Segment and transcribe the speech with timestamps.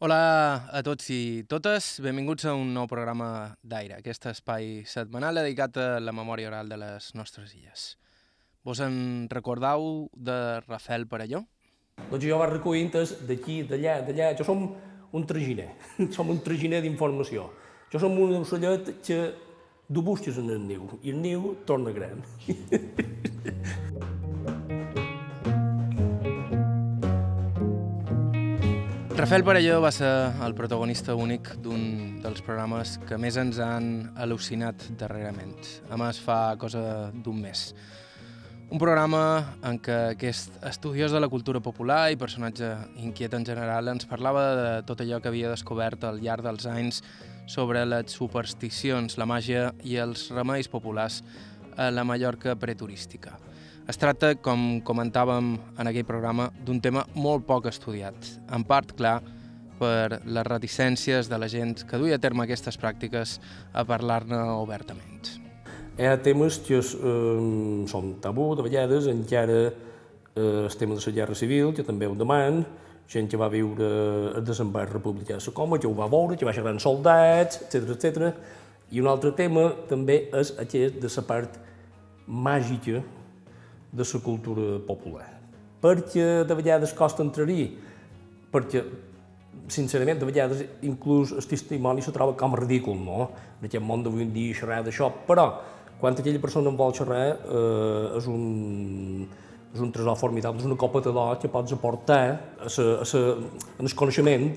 [0.00, 3.26] Hola a tots i totes, benvinguts a un nou programa
[3.60, 7.82] d'Aire, aquest espai setmanal dedicat a la memòria oral de les nostres illes.
[8.64, 8.94] Vos en
[9.28, 11.42] recordau de Rafael Parelló?
[12.06, 12.96] Doncs jo vaig recollint
[13.28, 14.30] d'aquí, d'allà, d'allà.
[14.40, 14.64] Jo som
[15.12, 15.68] un traginer,
[16.16, 17.50] som un traginer d'informació.
[17.92, 19.20] Jo som un ocellet que
[19.84, 22.24] du busques en el niu, i el niu torna gran.
[29.20, 30.08] Rafael Parelló va ser
[30.40, 35.58] el protagonista únic d'un dels programes que més ens han al·lucinat darrerament.
[35.92, 37.66] A més, fa cosa d'un mes.
[38.72, 39.20] Un programa
[39.68, 42.70] en què aquest estudiós de la cultura popular i personatge
[43.04, 47.02] inquiet en general ens parlava de tot allò que havia descobert al llarg dels anys
[47.44, 51.20] sobre les supersticions, la màgia i els remeis populars
[51.76, 53.36] a la Mallorca preturística.
[53.90, 55.46] Es tracta, com comentàvem
[55.82, 59.16] en aquell programa, d'un tema molt poc estudiat, en part, clar,
[59.80, 63.32] per les reticències de la gent que duia a terme aquestes pràctiques
[63.74, 65.32] a parlar-ne obertament.
[65.98, 67.42] Hi ha temes que eh,
[67.90, 69.74] són tabú, de vegades, encara eh,
[70.38, 72.62] el tema de la guerra civil, que també ho deman,
[73.10, 73.92] gent que va viure
[74.38, 77.64] el desembarc republicà de la Coma, que ho va veure, que va ser grans soldats,
[77.66, 78.34] etc etc.
[78.94, 81.64] I un altre tema també és aquest de la part
[82.28, 83.02] màgica
[83.92, 85.28] de la cultura popular.
[85.80, 87.70] Perquè de vegades costa entrar-hi,
[88.52, 88.84] perquè,
[89.70, 93.30] sincerament, de vegades inclús el testimoni se troba com ridícul, no?
[93.60, 95.46] En aquest món d'avui en dia xerrar d'això, però
[96.00, 99.26] quan aquella persona en vol xerrar eh, és un,
[99.74, 102.22] és un tresor formidable, és una copa de d'or que pots aportar
[102.58, 103.24] a sa, a sa,
[103.78, 104.52] en el coneixement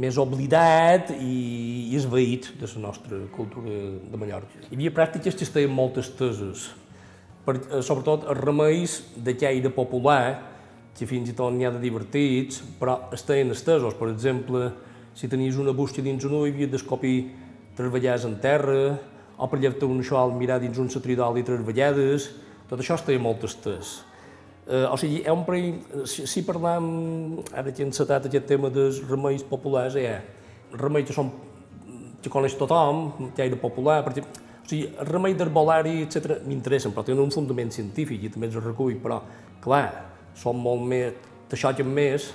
[0.00, 3.74] més oblidat i, i esveït de la nostra cultura
[4.10, 4.62] de Mallorca.
[4.68, 6.68] Hi havia pràctiques que estaven moltes teses,
[7.44, 10.50] per, eh, sobretot els remeis de caire popular,
[10.96, 13.94] que fins i tot n'hi ha de divertits, però estaven estesos.
[13.94, 14.72] Per exemple,
[15.14, 17.30] si tenies una bústia dins un ull, havies d'escopir
[17.76, 18.98] tres vegades en terra,
[19.40, 22.28] o per llevar un xol, mirar dins un satridol i tres vegades,
[22.68, 24.00] tot això estava molt estès.
[24.68, 28.68] Eh, o sigui, és un perill, si, si parlam, ara que hem encetat aquest tema
[28.70, 30.20] dels remeis populars, eh,
[30.76, 31.32] remeis que són
[32.20, 37.24] que coneix tothom, caire popular, per exemple, sigui, el remei d'herbolari, etc m'interessen, però tenen
[37.24, 39.20] un fundament científic i també els recull, però,
[39.64, 39.88] clar,
[40.38, 41.18] són molt més,
[41.50, 42.30] t'aixoquen més,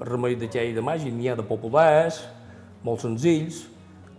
[0.00, 2.22] el remei de llei de màgia, n'hi ha de populars,
[2.84, 3.66] molt senzills,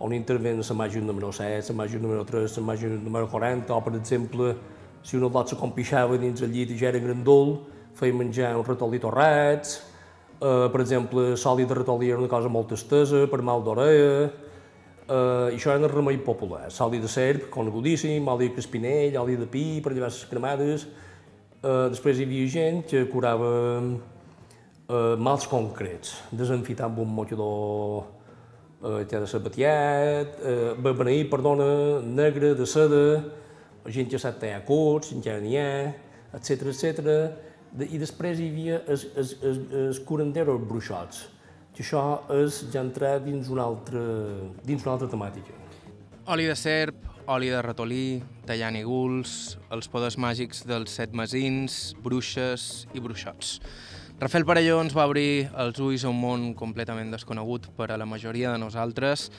[0.02, 3.80] on intervenen la màgia número 7, la màgia número 3, la màgia número 40, o,
[3.82, 4.54] per exemple,
[5.02, 7.60] si un lot se compixava dins el llit i ja era grandul,
[7.98, 9.80] feia menjar un ratolí torrats,
[10.40, 14.30] eh, per exemple, sòlid de ratolí era una cosa molt estesa, per mal d'orella,
[15.12, 19.44] Uh, això era el remei popular, oli de serp, conegudíssim, oli de crespinell, oli de
[19.50, 20.86] pi, per llevar les cremades.
[21.60, 23.50] Uh, després hi havia gent que curava
[23.82, 31.68] uh, mals concrets, desenfitar amb un motxador uh, que de sabatiat, uh, beneït, perdona,
[32.00, 33.04] negre, de seda,
[33.92, 35.92] gent que sap tallar curts, encara n'hi ha,
[36.40, 37.12] etc etc.
[37.84, 41.26] I després hi havia els curanderos bruixots,
[41.72, 42.02] que això
[42.36, 44.02] és ja entrar dins una altra,
[44.64, 45.56] dins una altra temàtica.
[46.32, 46.98] Oli de serp,
[47.32, 53.56] oli de ratolí, tallant guls, els poders màgics dels set masins, bruixes i bruixots.
[54.22, 58.06] Rafael Parelló ens va obrir els ulls a un món completament desconegut per a la
[58.06, 59.30] majoria de nosaltres,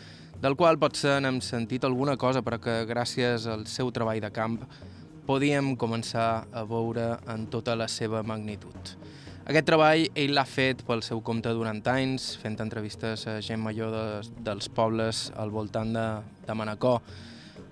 [0.44, 4.57] del qual potser n'hem sentit alguna cosa, però que gràcies al seu treball de camp
[5.23, 8.95] podíem començar a veure en tota la seva magnitud.
[9.44, 13.92] Aquest treball ell l'ha fet pel seu compte durant anys, fent entrevistes a gent major
[13.92, 14.06] de,
[14.40, 16.06] dels pobles al voltant de,
[16.48, 17.02] de Manacor,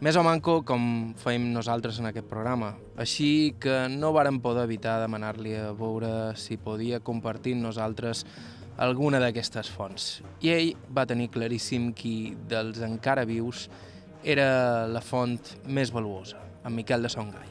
[0.04, 2.74] més o manco com feim nosaltres en aquest programa.
[3.00, 8.26] Així que no vàrem poder evitar demanar-li a veure si podia compartir nosaltres
[8.76, 10.12] alguna d'aquestes fonts.
[10.44, 13.70] I ell va tenir claríssim qui dels encara vius
[14.28, 15.40] era la font
[15.72, 17.48] més valuosa, en Miquel de Songai.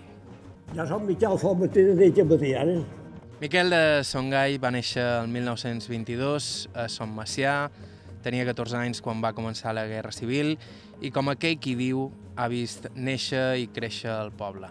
[0.77, 3.00] Ja som Miquel Formatí de Batiana.
[3.41, 6.47] Miquel de Songai va néixer el 1922
[6.77, 7.71] a Son Macià,
[8.21, 10.59] tenia 14 anys quan va començar la Guerra Civil
[11.01, 12.03] i com aquell qui diu
[12.37, 14.69] ha vist néixer i créixer el poble.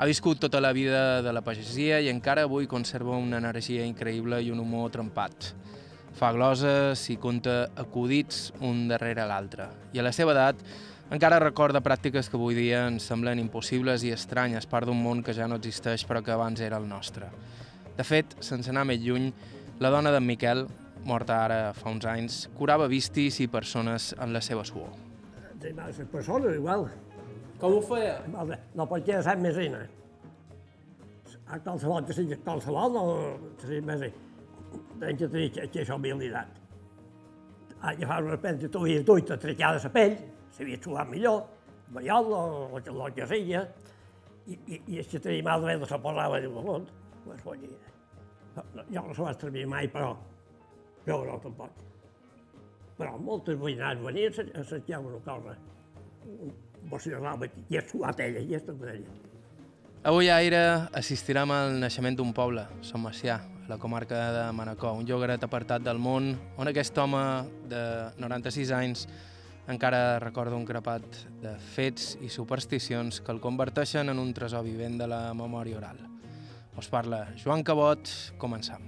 [0.00, 4.40] Ha viscut tota la vida de la pagesia i encara avui conserva una energia increïble
[4.40, 5.52] i un humor trempat.
[6.16, 9.68] Fa gloses i conta acudits un darrere l'altre.
[9.92, 10.64] I a la seva edat
[11.12, 15.36] encara recorda pràctiques que avui dia ens semblen impossibles i estranyes, part d'un món que
[15.36, 17.28] ja no existeix però que abans era el nostre.
[17.98, 19.32] De fet, sense anar més lluny,
[19.82, 20.60] la dona d'en Miquel,
[21.08, 24.92] morta ara fa uns anys, curava vistis i persones en la seva suor.
[25.58, 26.86] Les persones igual.
[27.58, 28.20] Com ho feia?
[28.78, 29.80] No pot ser sap més reina.
[31.48, 33.04] A qualsevol que sigui qualsevol, no
[33.64, 34.06] sigui més
[34.98, 36.54] Tens que tenir aquesta habilitat.
[37.80, 40.16] agafar una pell de tuia duita, trecar de la pell,
[40.54, 41.44] s'havia suat millor,
[41.94, 42.40] mallol o
[42.76, 43.60] el que, el que sigui,
[44.46, 46.86] i, i, i el que tenia mal de se posava de l'on,
[47.28, 47.78] pues follia.
[48.56, 50.14] No, no, jo no se va servir mai, però
[51.06, 51.84] jo no tampoc.
[52.98, 55.54] Però moltes veïnats venien a cercar una cosa,
[56.90, 59.14] bocinava i és suat ella, i és tot ella.
[60.08, 60.60] Avui a Aire
[60.96, 65.82] assistirem al naixement d'un poble, Som Macià, a la comarca de Manacor, un llogaret apartat
[65.84, 67.22] del món on aquest home
[67.70, 67.82] de
[68.22, 69.08] 96 anys
[69.68, 71.04] encara recorda un crepat
[71.42, 76.00] de fets i supersticions que el converteixen en un tresor vivent de la memòria oral.
[76.78, 78.06] Us parla Joan Cabot,
[78.38, 78.84] començam.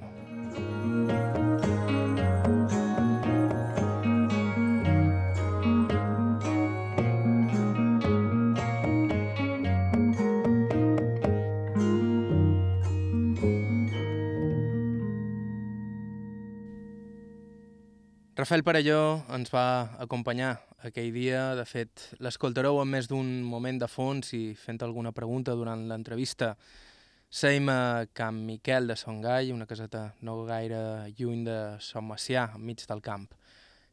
[18.40, 19.64] Rafael Parelló ens va
[20.00, 20.54] acompanyar
[20.86, 21.56] aquell dia.
[21.58, 26.54] De fet, l'escoltareu en més d'un moment de fons i fent alguna pregunta durant l'entrevista.
[27.30, 30.80] Seim a Camp Miquel de Son Gai, una caseta no gaire
[31.14, 33.28] lluny de Son Macià, enmig del camp.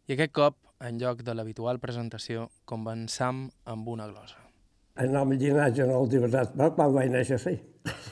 [0.10, 4.42] I aquest cop, en lloc de l'habitual presentació, començam amb una glosa.
[4.98, 7.54] El nom llinatge no el diversitat, però quan vaig néixer, sí.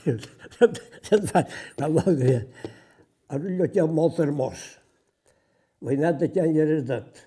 [1.79, 2.37] quan vaig dir,
[3.33, 4.69] en un lloc molt hermós,
[5.81, 7.25] veïnat de Can Lleresdet.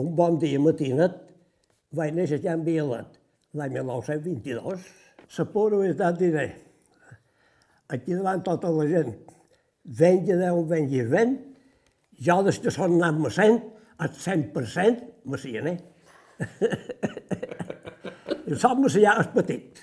[0.00, 1.20] Un bon dia matinet
[1.92, 3.22] vaig néixer a Can Violet,
[3.52, 4.92] l'any 1922.
[5.36, 6.50] La pura veritat diré,
[7.92, 9.14] aquí davant tota la gent,
[9.84, 11.36] vengi Déu, vengi vent,
[12.22, 13.60] jo des que son anat massent,
[14.02, 15.76] el 100% macianer.
[18.48, 19.82] I som macià és petit,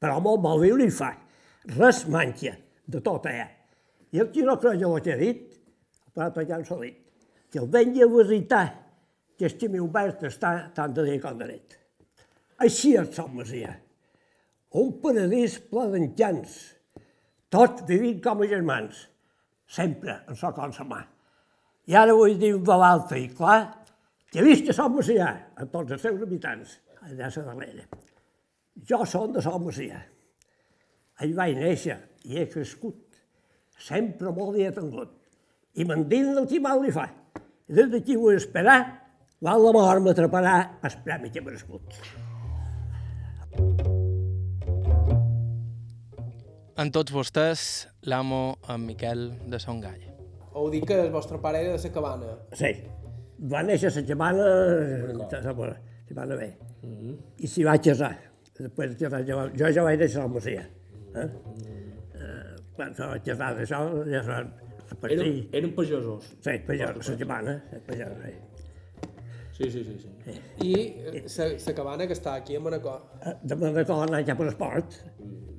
[0.00, 1.12] però molt mal viure i fa.
[1.76, 2.54] Res manca
[2.88, 3.48] de tot allà.
[4.12, 5.42] I el qui no creu el que he dit,
[6.16, 6.96] però ja s'ha dit,
[7.52, 8.66] que el vengui a visitar,
[9.38, 11.76] que este meu obert està tant de dia com de nit.
[12.64, 13.76] Així és som Masia.
[14.80, 16.56] Un paradís ple d'encants,
[17.52, 19.06] tots vivint com a germans,
[19.66, 21.00] sempre en so com sa mà.
[21.88, 23.60] I ara vull dir un de l'altre, i clar,
[24.28, 27.88] que vist que som Masia, a tots els seus habitants, allà a darrere.
[28.88, 30.02] Jo som de som Masia.
[31.24, 31.96] Ell vaig néixer
[32.28, 33.00] i he crescut.
[33.78, 35.18] Sempre molt hi he tingut
[35.78, 37.06] i m'endins el que mal li fa.
[37.68, 38.78] I des d'aquí vull esperar,
[39.38, 42.02] quan la mort m'atraparà el premi que he merescut.
[46.78, 47.60] En tots vostès,
[48.06, 50.04] l'amo en Miquel de Son Gall.
[50.54, 52.36] Heu dit que el vostre pare era de la cabana.
[52.60, 52.70] Sí,
[53.50, 55.72] va néixer a la cabana, a la
[56.08, 57.16] cabana bé, mm -hmm.
[57.38, 58.14] i s'hi va casar.
[58.60, 60.68] Després de casar, jo, jo ja vaig néixer a la Masia.
[61.14, 61.24] Eh?
[61.24, 64.52] Mm eh, quan se va casar d'això, ja se van
[65.10, 66.24] eren, eren pagesos.
[66.40, 68.32] Sí, pagesos, la cabana, pagesos, sí.
[69.58, 70.10] Sí, sí, sí.
[70.24, 70.40] sí.
[70.62, 70.74] I
[71.66, 73.00] la cabana que està aquí a Manacor?
[73.26, 74.94] Eh, de Manacor anar ja per esport.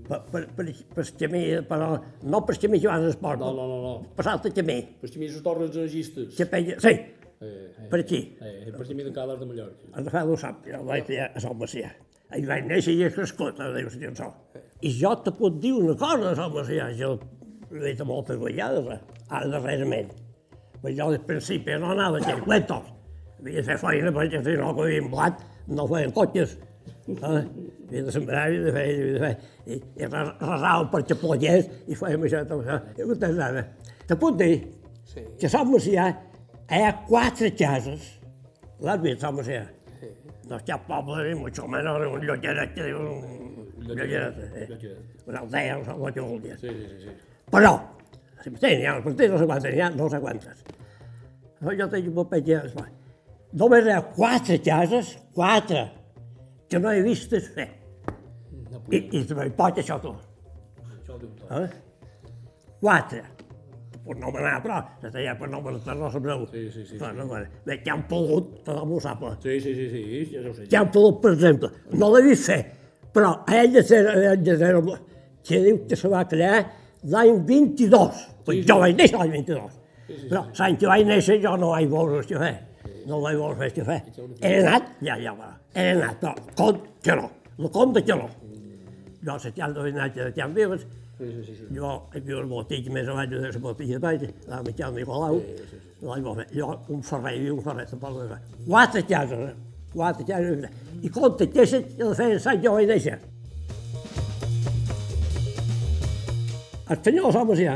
[0.10, 0.66] Per, per, per,
[0.96, 1.92] per camí, però
[2.26, 3.40] no per camí que vas a esport.
[3.44, 3.80] No, no, no.
[3.84, 4.14] no.
[4.18, 4.80] Passar el camí.
[5.02, 6.32] Per camí les torres de Gistes.
[6.38, 8.22] Que peia, sí, eh, eh, per aquí.
[8.42, 9.92] Eh, per camí de Cales de Mallorca.
[9.94, 11.92] En Rafael ho sap, jo vaig dir a Sant Macià.
[12.34, 14.02] Ell vaig néixer i he crescut, a Déu si
[14.82, 17.20] I jo te puc dir una cosa, Sant Macià, jo
[17.70, 19.24] l'he dit moltes vegades, eh?
[19.30, 20.10] ara darrerament.
[20.82, 22.90] Però jo al principi no anava a xercuetos.
[23.40, 26.58] Havia de fer feina perquè si no havien blat, no feien cotxes.
[27.20, 29.34] Havia de sembrar, havia de fer, havia de fer.
[29.66, 32.78] I, i resava per xapollers i fèiem això, tot això.
[32.98, 33.66] I vostès ara.
[34.10, 34.54] Te puc dir
[35.10, 35.26] sí.
[35.42, 36.08] que som Macià
[36.70, 38.16] hi ha quatre cases.
[38.86, 39.66] L'has vist, som Macià?
[40.00, 40.12] Sí.
[40.50, 44.44] No hi ha poble ni mucho menos un llotgeret que diu un llotgeret.
[44.64, 44.96] Eh?
[45.30, 46.58] Una aldea, no sé què vol dir.
[46.62, 47.18] Sí, sí, sí.
[47.50, 47.74] Però,
[48.44, 50.66] si tenia, els partits no n'hi ha, no sé quantes.
[51.60, 52.62] Jo tinc un paper
[53.60, 55.88] Només hi ha quatre cases, quatre,
[56.70, 57.68] que no he vist fer.
[58.90, 60.14] I, i també pot això tu.
[61.58, 61.68] Eh?
[62.80, 63.22] Quatre.
[64.10, 66.46] Per no manar, però, se deia per no manar, no sabreu.
[66.50, 66.98] Sí, sí, sí.
[66.98, 67.28] Però, no,
[67.66, 69.22] bé, que han pogut, tothom ho sap.
[69.44, 70.66] Sí, sí, sí, sí, ja ho sé.
[70.70, 72.60] Que han pogut, per exemple, no l'he vist fer,
[73.14, 74.74] però a ell de ser, ell de ser,
[75.46, 76.64] que diu que se va crear
[77.14, 78.26] l'any 22.
[78.48, 79.78] Pues sí, jo vaig néixer l'any 22.
[80.08, 82.54] Sí, sí, Però l'any que vaig néixer jo no vaig veure el fer.
[83.06, 84.04] No vaig veure el fer.
[84.42, 85.54] He anat, ja, ja va.
[85.74, 87.30] He anat, però compte que no.
[87.60, 88.30] El compte que no.
[89.26, 90.88] Jo, la de Can Vives,
[91.20, 91.66] Sí, sí, sí.
[91.76, 95.80] Jo he vist el botig més avall de baix, la Miquel Nicolau, sí, sí, sí.
[96.56, 99.56] Jo, un ferrer, i un ferrer, tampoc no Quatre cases, eh?
[99.92, 100.70] quatre cases.
[101.04, 103.20] I compte que el feien Sant jo vaig néixer.
[106.90, 107.76] Els senyors els homes ja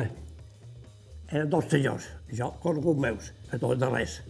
[1.34, 4.22] eren dos senyors, jo, conegut meus, a tots de res.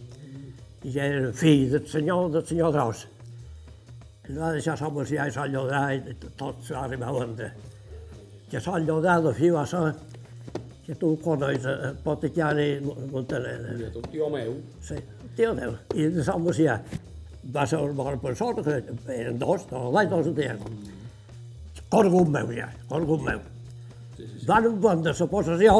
[0.84, 3.06] i ja era fill del senyor, del senyor Gros.
[4.24, 7.48] Va deixar Sant Macià i Sant Llodrà i tot s'ha arribat a vendre.
[8.48, 9.82] Que Sant Llodrà de fi va ser
[10.86, 13.58] que tu coneix a Potichiari Montaner.
[13.76, 14.96] I un tio meu, Sí,
[15.36, 15.76] tio Déu.
[15.96, 16.78] I de Sant Macià
[17.52, 18.80] va ser una bona persona, que
[19.12, 20.60] eren dos, no, l'any dos ho tenien.
[21.92, 23.44] Corgut meu ja, corgut meu.
[24.48, 25.74] Van vendre la possessió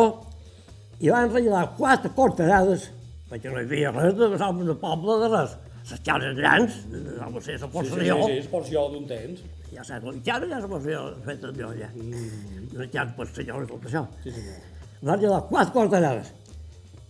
[1.00, 2.90] i van regalar quatre corterades,
[3.30, 5.56] perquè no hi havia res de som de poble de res.
[5.84, 9.42] Les cases grans, no va ser la sí, sí, possessió, sí, és porció d'un temps.
[9.74, 11.90] ja saps, la mitjana ja la possessió feta jo ja.
[11.98, 14.02] Una casa per senyor i tot això.
[14.22, 14.62] Sí, senyor.
[15.04, 16.30] Van regalar quatre corterades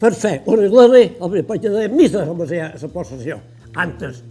[0.00, 3.38] per fer una església, home, perquè de missa com ser la possessió.
[3.84, 4.22] Antes,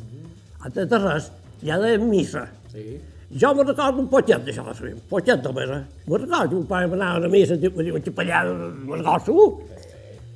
[0.60, 1.30] antes de res,
[1.64, 2.44] ja de missa.
[2.74, 2.98] Sí.
[3.40, 6.04] Jo me'n recordo un potet d'això, sí, un potet només, eh?
[6.06, 9.48] Me'n recordo, un pare m'anava a la missa, diu, diu, un capellà, me'n recordo segur,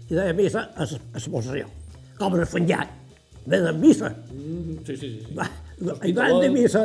[0.08, 1.68] i deia missa a la a la possessió.
[2.18, 2.96] Com era fangat,
[3.48, 4.10] ve de missa.
[4.34, 5.26] Mm, sí, sí, sí.
[5.28, 5.34] sí.
[5.38, 5.48] Va,
[6.06, 6.84] I van de missa,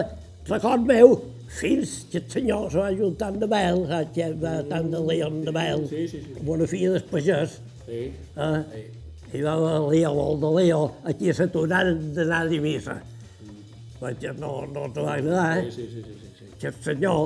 [0.49, 1.15] record meu,
[1.53, 5.43] fins que el senyor se va ajuntant de Bel, saps, que va tant de Leon
[5.45, 6.35] de Bel, Sí, sí, sí.
[6.41, 8.03] amb una filla del pagès, Sí.
[8.37, 8.89] eh?
[9.33, 12.99] I va a Leo, el de Leo, aquí s'aturaren d'anar de missa.
[14.01, 15.71] Perquè no, no te va agradar, eh?
[15.71, 16.45] Sí, sí, sí, sí, sí.
[16.61, 17.21] que el senyor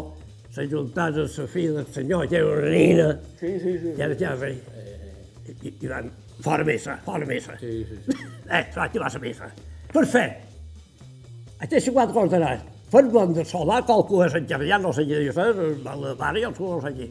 [0.55, 3.09] s'ajuntava amb la filla del senyor, que era una nina,
[3.41, 3.95] Sí, sí, sí.
[3.99, 4.59] i era ja rei.
[5.63, 6.11] I, i van
[6.43, 7.57] fora missa, fora missa.
[7.61, 8.13] Sí, sí, sí.
[8.51, 9.51] Eh, activar la missa.
[9.93, 10.27] Per fer,
[11.65, 15.97] aquests quatre cortaràs, per vendre solar, qualcú és en ja no sé què dir, a
[15.97, 17.09] la mare i el no sé què.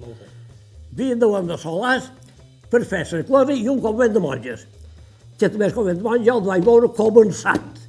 [0.95, 2.11] Havien de vendre solars
[2.71, 4.65] per fer l'església i un convent de monges.
[5.37, 7.83] Que també el convent de monges el vaig veure començat.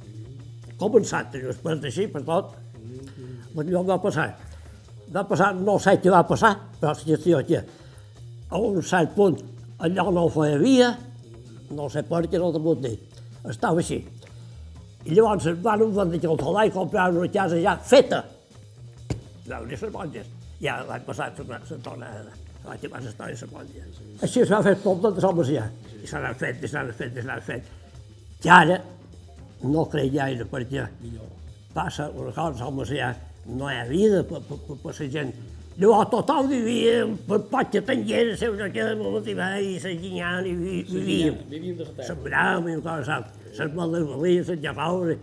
[0.77, 2.53] Començat, després d'així, per tot.
[3.57, 4.27] Allò va passar.
[5.13, 7.63] Va passar, no sé què va passar, però la gestió que
[8.49, 9.39] a un cert punt
[9.79, 10.89] allò no ho feia via,
[11.71, 12.97] no sé per què no t'ho puc dir.
[13.45, 14.01] Estava així.
[15.07, 18.23] I llavors es van vendre el solar i comprar una casa ja feta.
[19.45, 20.27] Dir les monges.
[20.59, 24.01] Ja l'any passat se, torna a activar les històries de les monges.
[24.25, 25.67] Així es va fer tot de homes ja.
[26.01, 27.69] I se n'han fet, i se n'han fet, i se n'han fet.
[28.43, 28.81] I ara
[29.63, 30.87] no crec gaire perquè
[31.73, 33.13] passa una cosa, homes ja
[33.47, 35.31] no hi ha vida per, per, per, per la gent.
[35.77, 40.53] Llavors tothom vivia per potxa tangent, la seva que de motivar i la ginyant i
[40.57, 41.35] vi- vivíem.
[41.51, 42.07] Vivim de la terra.
[42.07, 43.59] Sembràvem i coses altres.
[43.59, 45.13] Les maldevalís, les llavaus,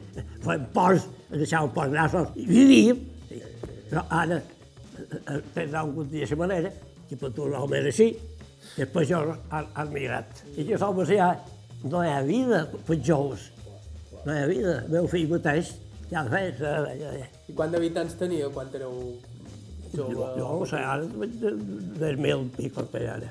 [0.44, 3.00] fèiem ports, deixàvem ports grassos, i vivíem.
[3.28, 3.42] Sí.
[3.90, 4.38] Però ara,
[5.54, 6.70] pensàvem que de la manera,
[7.08, 8.08] que per tu no era així,
[8.76, 10.44] i els peixos han, han migrat.
[10.56, 11.32] I que som ja,
[11.84, 13.50] no hi ha vida per joves.
[14.24, 14.78] No hi ha vida.
[14.86, 15.74] El meu fill mateix,
[16.10, 19.18] ja fet, eh, I quant d'habitants tenia quan éreu jo,
[19.96, 20.28] jove?
[20.38, 21.54] jo no sé, ara, de,
[22.00, 23.30] de mil per ara.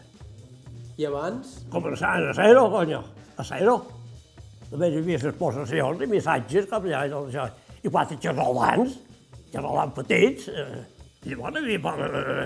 [0.97, 1.53] I abans?
[1.73, 3.01] Començant a zero, coño,
[3.37, 3.77] a zero.
[4.69, 7.47] També hi havia les possessions i missatges, com ja, i tot això.
[7.83, 8.99] I quatre xerrolans,
[9.53, 10.83] xerrolans petits, eh,
[11.29, 12.45] llavors hi havia eh,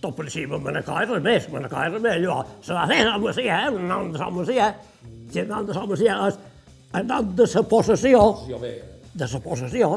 [0.00, 2.18] tot per cima Manacor i res més, Manacor i res més.
[2.24, 4.72] Llavors, se va fer Sant Macià, eh, el nom de Sant Macià,
[5.32, 6.42] que el nom de Sant Macià és
[6.94, 8.60] el nom de la possessió, Jo
[9.14, 9.88] de la possessió,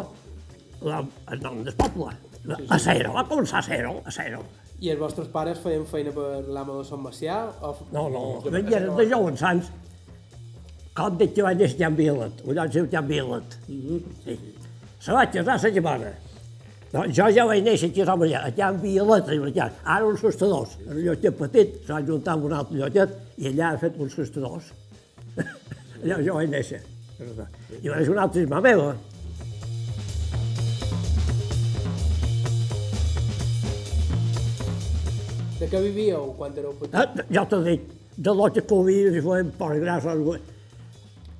[0.83, 2.26] el nom del poble.
[2.47, 4.43] A zero, va començar a zero, a zero.
[4.79, 7.41] I els vostres pares feien feina per l'amo de Sant Macià?
[7.65, 7.73] O...
[7.91, 9.71] No, no, venien de joves sants.
[10.97, 13.57] Com dic que vaig néixer a Vilet, un lloc seu a Vilet.
[13.67, 14.37] Sí.
[15.03, 16.13] Se va casar la germana.
[16.93, 19.67] No, jo ja vaig néixer aquí a Sant Maria, allà en Vilet, allà.
[19.83, 20.77] ara uns sostadors.
[20.85, 23.99] Era un lloquet petit, se va juntar amb un altre lloquet i allà ha fet
[23.99, 24.71] uns sostadors.
[26.01, 26.81] allà jo vaig néixer.
[27.19, 28.91] I va ser una altra germana meva.
[35.57, 36.97] De què vivíeu quan éreu petits?
[37.01, 37.87] Eh, ja t'ho dic,
[38.17, 40.13] de l'altre que ho havíem i fèiem per gràcia.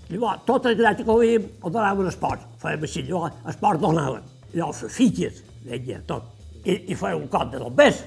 [0.08, 2.46] Llavors, tot el gràcia que ho havíem ho donaven esport.
[2.64, 4.26] Fèiem així, llavors, esport donaven.
[4.56, 6.32] Llavors, les filles, deia tot.
[6.64, 8.04] I, i fèiem un cop de bombers.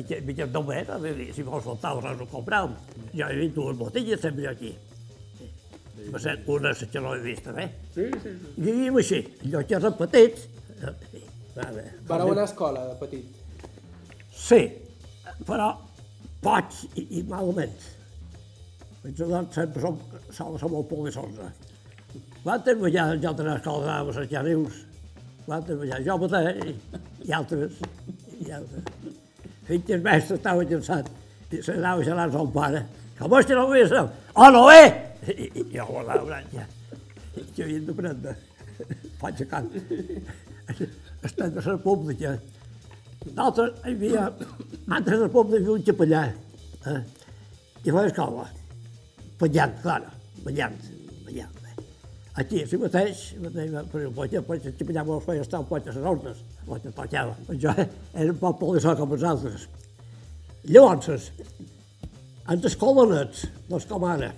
[0.00, 2.74] I que bombers, a veure, si vols faltar res ho compràvem.
[3.12, 4.74] Jo he vist dues botelles sempre aquí.
[6.10, 7.68] Va ser una que no he vist, eh?
[7.94, 8.54] Sí, sí, sí.
[8.56, 10.48] I vivíem així, allò que eren petits.
[11.12, 11.22] sí,
[11.54, 11.84] va bé.
[12.08, 13.28] Vareu anar a escola de petit?
[14.34, 14.64] Sí,
[15.48, 15.72] però
[16.42, 17.90] pocs i, i malament.
[19.02, 19.98] Els adults sempre som,
[20.30, 21.40] som, som molt polissons.
[22.42, 24.82] Van treballar en altres escoles a les Jarius.
[25.46, 26.76] Van treballar jo mateix i,
[27.28, 27.80] i altres.
[28.42, 29.18] I altres.
[29.66, 31.10] Fins que el mestre estava cansat
[31.52, 32.84] i se n'anava a amb son pare.
[33.18, 33.92] Com és que no ho veies?
[33.92, 34.84] Oh, no ve!
[35.28, 36.64] I, i jo ho anava ja.
[37.54, 38.34] Que havien de prendre.
[39.20, 39.68] Faig a can.
[41.22, 42.34] Estem de la pública.
[43.30, 44.24] Nosaltres hi havia,
[44.90, 46.22] antes del poble havia un capellà,
[46.90, 47.00] eh?
[47.84, 48.48] i feia escola,
[49.40, 50.00] ballant, clar,
[50.42, 50.74] ballant,
[51.26, 51.60] ballant.
[51.70, 51.84] Eh?
[52.42, 55.92] Aquí, si mateix, mateix per el poeta, poeta, que allà mos feia estar el poeta
[55.92, 57.36] a les ordres, el poeta tocava.
[57.62, 59.68] Jo era un poble de so com els altres.
[60.66, 61.30] Llavors,
[62.50, 64.32] en les colonets, doncs com ara,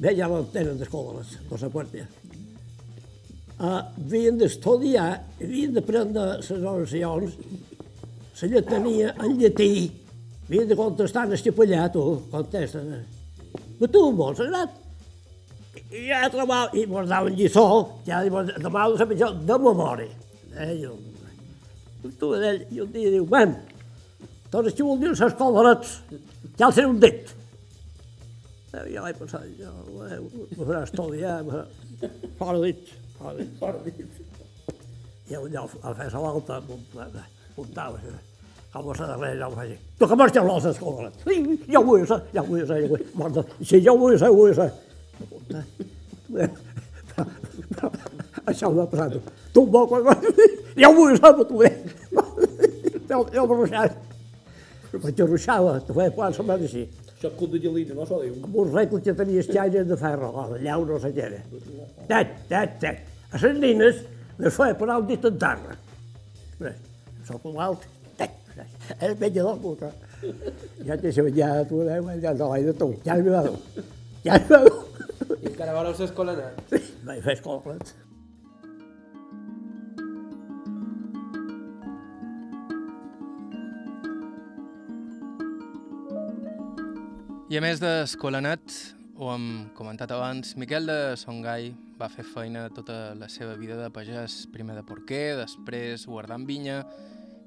[0.00, 2.04] no tenen les colonets, no se pot dir.
[3.60, 5.08] Uh, havien d'estudiar,
[5.40, 7.34] havien d'aprendre les oracions,
[8.42, 9.90] la lletania en llatí,
[10.48, 12.80] havien de contestar en capellà, tu, contesta.
[13.78, 14.76] Però tu, molt sagrat,
[15.90, 17.66] i ja trobava, i mos daven lliçó,
[18.06, 20.10] ja mos demà ho sabia jo de memòria.
[20.54, 20.94] Eh, jo,
[22.18, 23.56] tu, ell, i un dia diu, ben,
[24.50, 25.98] els que vol dir les colorets,
[26.58, 27.34] ja el seré un dit.
[28.70, 29.74] Eh, jo vaig pensar, jo,
[30.06, 30.20] eh,
[30.56, 31.38] me farà estudiar.
[32.38, 34.02] Fora dit, fora dit, fora dit.
[35.30, 36.62] I allò, a fer la volta,
[38.72, 39.78] s'ha de res, ja ho faig.
[39.98, 41.24] Tu que marxes les colorets.
[41.26, 41.36] Sí,
[41.68, 43.44] ja ho vull ser, ja ho vull ser, ja ho vull ser.
[43.62, 44.70] Sí, ja ho vull ser, ho vull ser.
[48.46, 49.18] Això m'ha passat.
[49.54, 50.06] Tu bo, quan...
[50.78, 51.72] Ja ho vull saber, tu bé.
[53.10, 53.90] Jo, jo m'arruixava.
[55.02, 56.86] Vaig arruixava, te feia quan se m'ha així.
[57.16, 58.38] Això cul de gelina, no s'ho diu.
[58.46, 61.42] Amb uns regles que tenia xaires de ferro, a allà no sé què era.
[62.08, 63.02] Tet, tet, tet.
[63.34, 63.98] A les nines
[64.40, 65.76] les feia per alt dit en terra.
[67.28, 67.84] Sóc l'alt,
[68.98, 69.90] és metge del puta.
[70.86, 71.32] Ja t'he sabut,
[71.70, 73.58] tu, ja no de tu, ja va dur.
[74.26, 74.86] Ja va dur.
[75.40, 76.78] I encara voleu ser escolanet.
[77.06, 77.94] Vaig fer escoles.
[87.50, 88.74] I a més d'Escolanet,
[89.18, 93.88] ho hem comentat abans, Miquel de Songai va fer feina tota la seva vida de
[93.90, 96.84] pagès, primer de porquer, després guardant vinya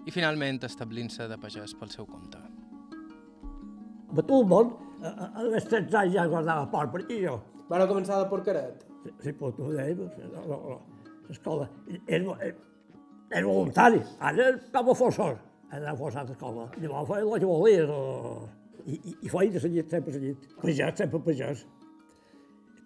[0.05, 2.39] i finalment establint-se de pagès pel seu compte.
[4.13, 7.39] A món, a, a, a les 13 anys ja guardava porc per aquí, jo.
[7.69, 8.83] Van començar de porqueret.
[9.23, 10.79] Sí, però tu deies, no, no, no.
[11.29, 11.69] L'escola,
[12.05, 12.35] era,
[13.47, 15.39] voluntari, ara com a forçós,
[15.71, 16.67] era forçat a l'escola.
[16.77, 18.49] Llavors feia el que volies, o...
[18.83, 20.47] I, i, i feia de seguit, sempre seguit.
[20.59, 21.65] Pagès, sempre pagès.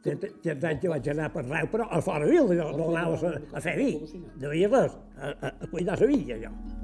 [0.05, 3.33] Tens anys que vaig anar per Reu, però a fora vil, jo no anaves a,
[3.57, 3.89] a fer vi,
[4.37, 6.76] no havia res, a, a, a cuidar la villa, jo.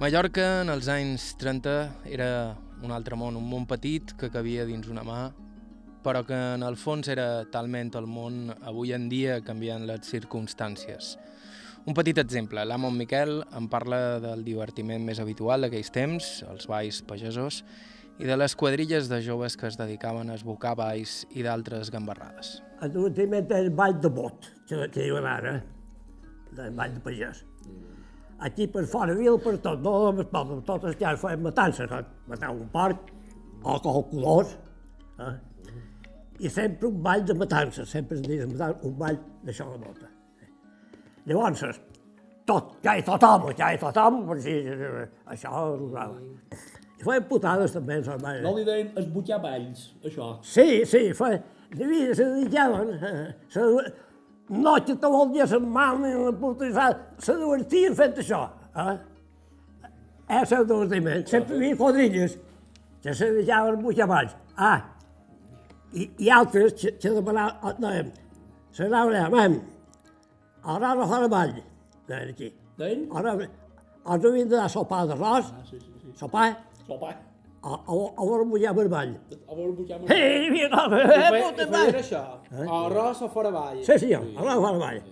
[0.00, 1.72] Mallorca, en els anys 30,
[2.08, 5.18] era un altre món, un món petit que cabia dins una mà,
[6.00, 11.10] però que en el fons era talment el món avui en dia canviant les circumstàncies.
[11.84, 17.02] Un petit exemple, l'amo Miquel em parla del divertiment més habitual d'aquells temps, els balls
[17.04, 17.60] pagesos,
[18.16, 22.56] i de les quadrilles de joves que es dedicaven a esbocar balls i d'altres gambarrades.
[22.88, 25.58] Divertiment és el ball de bot, que, que diuen ara,
[26.56, 27.44] el ball de pagès.
[28.40, 32.04] Aquí per fora vil, per tot, no només poble, tot el que feien matances, eh?
[32.30, 33.10] matar un porc,
[33.60, 34.54] o qualcolors,
[35.20, 35.34] eh?
[36.40, 40.08] i sempre un ball de matances, sempre es diu un ball d'això de bota.
[41.28, 41.80] Llavors,
[42.48, 44.56] tot, ja hi tothom, ja hi tothom, per si
[45.34, 46.16] això rosava.
[47.00, 48.08] I feien putades també, els.
[48.44, 50.32] No li deien esbutjar balls, això.
[50.44, 51.44] Sí, sí, feien,
[51.76, 53.66] devia, se dedicaven, eh, se,
[54.50, 56.88] no que te vol dir la mà ni la puta,
[57.22, 58.42] se divertien fent això.
[58.76, 58.96] Eh?
[60.40, 61.26] És el divertiment.
[61.26, 62.36] Sempre hi havia quadrilles
[63.02, 64.36] que se dedicaven a esbutjar balls.
[64.56, 64.80] Ah,
[65.92, 67.90] i, i altres que, que demanaven, no,
[68.76, 69.48] se anaven allà,
[70.76, 71.56] ara no farà ball,
[72.10, 72.52] deien aquí.
[72.78, 73.08] Deien?
[73.16, 76.12] Ara, els havien de sopar d'arròs, Ah, sí, sí, sí.
[76.20, 76.52] sopar,
[76.86, 77.14] Sopa.
[77.62, 79.14] A, a, a veure mullar per ball.
[79.14, 82.22] A veure, esbutjar Ei, hi havia com, I eh, feien, puta feien això,
[82.60, 83.82] o arròs o fora ball.
[83.86, 85.02] Sí, sí, ara no farà ball.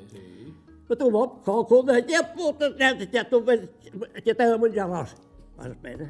[0.88, 3.66] Però tu, bo, qualcú de ja puta, ja, ja, tu ves,
[4.24, 5.14] que t'he de menjar arròs.
[5.58, 6.08] Vas, espera,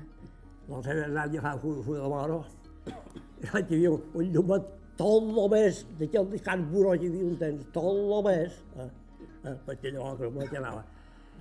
[0.69, 2.43] no sé, nadie fa un full de moro.
[3.39, 7.37] I vaig dir, un llumet tot lo més, d'aquell de Can Buró que diu un
[7.41, 8.57] temps, tot lo més.
[8.83, 8.89] Eh?
[9.47, 10.83] Eh, perquè llavors que m'ho anava.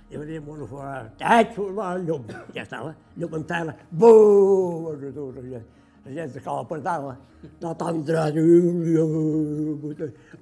[0.08, 2.22] I venia molt fora, taig, el llum,
[2.54, 7.12] ja estava, llum en terra, buu, la gent se cala per taula,
[7.60, 8.38] no tan dret,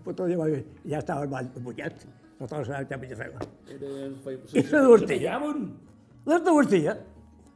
[0.07, 2.07] però ja estava el ball de bullet,
[2.39, 4.37] no sabia què havia de fer.
[4.55, 5.41] I se divertia.
[6.31, 6.97] Les divertia,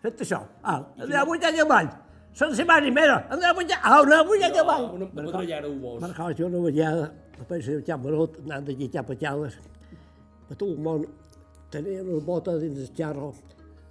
[0.03, 0.43] fet això.
[0.65, 1.95] Ah, andrà a bullet de ball.
[2.35, 4.91] Són setmana i mera, andrà a bullet, ah, una bullet de ball.
[4.99, 6.03] Una pedrellada ho vols.
[6.03, 9.63] Marcava jo una vegada, després de cap barot, anant d'aquí cap a Cales,
[10.51, 11.07] a tot el món
[11.73, 13.31] tenia unes botes dins el xarro,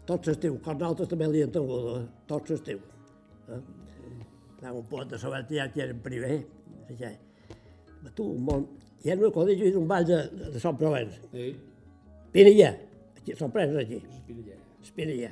[0.10, 2.04] tot l'estiu, que nosaltres també li hem tingut, eh?
[2.30, 2.82] tot l'estiu.
[3.50, 3.62] Eh?
[4.60, 6.42] Anava un pot de saber ja que eren primer,
[7.00, 7.13] ja.
[8.04, 8.68] A tot el món.
[9.04, 11.54] Hi ha una cosa, jo he un ball de, de, de Sant Provence, Sí,
[12.34, 12.74] Pinilla,
[13.18, 14.58] aquí, Sant Provence aquí, espinella.
[14.86, 15.30] Spinilla.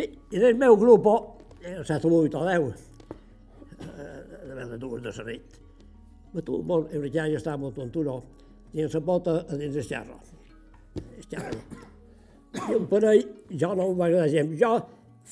[0.00, 1.14] I, i nel meu gruppo,
[1.62, 2.84] ero stato molto a 10,
[3.86, 5.60] eh, de dues de la nit,
[6.32, 8.20] Ma tu, bon, ja ja està molt un turó,
[8.72, 10.18] dins la bota a dins el xerro.
[11.30, 11.60] Xerro.
[12.70, 13.24] I un parell,
[13.62, 14.56] jo no m'agrada gens.
[14.60, 14.74] Jo,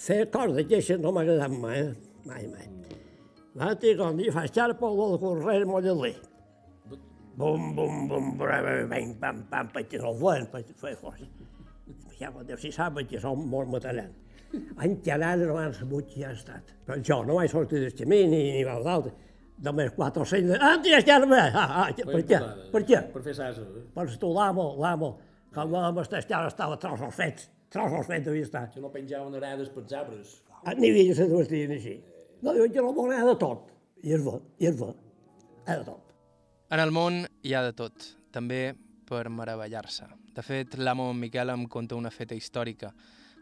[0.07, 1.93] fer corda queixa no m'ha agradat mai, eh?
[2.27, 2.67] mai, mai.
[3.59, 6.15] Va, te quan jo faig xerro, pel correr de
[7.39, 11.27] Bum, bum, bum, bam, pam, pam, perquè no el volen, perquè fer força.
[12.19, 14.17] Ja, Déu si sap que som molt metallants.
[14.83, 16.73] Encarant abans muig ja ha estat.
[16.87, 19.13] Però jo no vaig sortir del camí ni, ni va d'altre.
[19.63, 20.51] Només quatre o cinc...
[20.59, 21.45] Ah, tira esquerra!
[21.53, 22.41] Ah, ah, per què?
[22.75, 23.05] Per què?
[23.15, 23.63] Per fer sasa.
[23.95, 25.13] Per tu l'amo,
[25.55, 27.49] Quan l'amo esquerra estava trossos fets.
[27.73, 28.67] Trossos fets devia estar.
[28.71, 30.43] Que no penjaven arades pels arbres.
[30.65, 31.99] Ah, Ni havia se vestien així.
[32.43, 33.73] No, diuen que no vol de tot.
[34.03, 34.93] I és bo, i és bo.
[35.67, 36.13] Hi de tot.
[36.71, 38.75] En el món hi ha de tot, també
[39.09, 40.07] per meravellar-se.
[40.37, 42.93] De fet, l'amo Miquel em conta una feta històrica.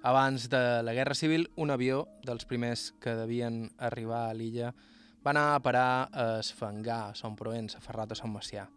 [0.07, 4.71] Abans de la Guerra Civil, un avió dels primers que devien arribar a l'illa
[5.27, 8.69] va anar a parar a Esfangar, a Son Provenç, aferrat a Sant Macià.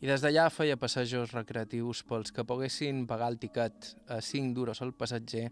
[0.00, 4.80] I des d'allà feia passejos recreatius pels que poguessin pagar el tiquet a 5 duros
[4.80, 5.50] al passatger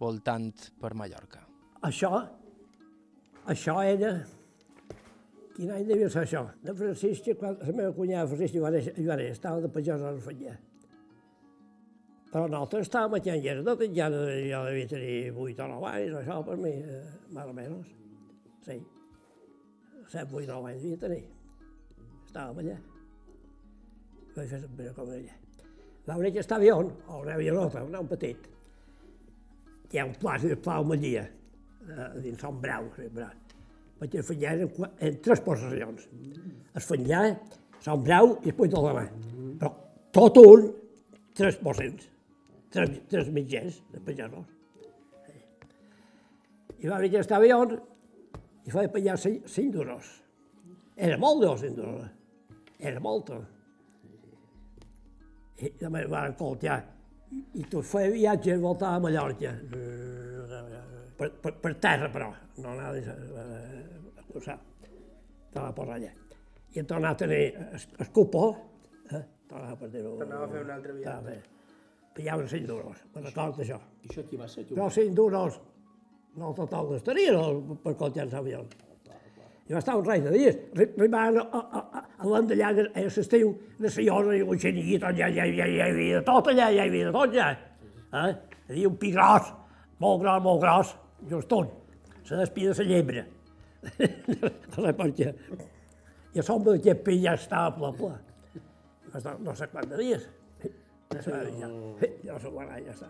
[0.00, 0.48] voltant
[0.82, 1.44] per Mallorca.
[1.86, 2.10] Això,
[3.46, 4.16] això era...
[5.54, 6.40] Quin any devia ser això?
[6.66, 10.54] De Francisca, quan la meva cunyada Francisca Ivanés, Ivanés estava de pagès a l'Alfanyà.
[12.32, 14.24] Però nosaltres estàvem aquí en Llerda, ja jo
[14.66, 17.94] devia tenir 8 o 9 anys, això per mi, eh, més o menys.
[18.66, 18.80] Sí.
[20.10, 21.22] 7, 8, 9 anys devia tenir.
[22.26, 22.80] Estàvem allà.
[24.34, 25.38] Vaig fer sempre com allà.
[26.04, 28.50] Va venir aquest avió, o una avionota, un petit.
[29.92, 31.22] Hi ha un pla, si el pla Malia,
[31.86, 33.44] eh, dins Son Brau, Brau
[34.00, 36.08] vaig afanyar en, en tres posicions.
[36.76, 37.26] Esfanyar,
[37.84, 39.04] Sant Brau i després de la mà.
[39.60, 39.70] Però
[40.16, 40.68] tot un,
[41.36, 42.10] tres posicions.
[42.74, 44.46] Tres, tres mitjans de pagesos.
[46.80, 47.60] I va venir aquest avió
[48.64, 50.08] i va pagar cinc, duros.
[50.96, 52.08] Era molt de cinc duros.
[52.80, 53.30] Era molt.
[55.64, 56.80] I també van coltear.
[57.58, 59.54] I tot feia viatge i voltava a Mallorca.
[61.14, 62.28] Per, per, per terra, però.
[62.60, 63.46] No anava a,
[64.20, 64.58] a cruzar.
[65.48, 66.12] Estava per allà.
[66.74, 68.46] I hem tornat a tenir el, cupó.
[69.08, 69.22] Eh?
[69.50, 70.16] Tornava per dir-ho.
[70.20, 71.36] Tornava a fer un altre viatge.
[72.14, 73.78] Pillaven 5 duros, me'n recordo d'això.
[74.04, 74.62] I això qui va ser?
[74.68, 75.56] Ho Però 5 duros
[76.38, 78.76] no total estaria no, per coltear els avions.
[79.64, 80.56] I va estar un rei de dies.
[80.74, 85.30] Arri- Arribaven a, a, a, a l'endellà a l'estiu, la senyora i un xenillit, allà,
[85.30, 87.46] allà, allà, allà, hi havia de tot allà, allà hi havia de tot allà.
[88.24, 88.34] Eh?
[88.66, 89.48] Hi havia un pi gros,
[90.04, 90.92] molt gros, molt gros,
[91.30, 91.70] just un.
[92.28, 93.24] Se despia de la llebre.
[94.76, 95.32] no sé per què.
[96.34, 98.14] I a sobre d'aquest pi ja estava ple, ple.
[99.14, 100.28] Estar no sé quants de dies.
[101.14, 101.68] Ja ja,
[102.24, 103.08] ja va, ja està.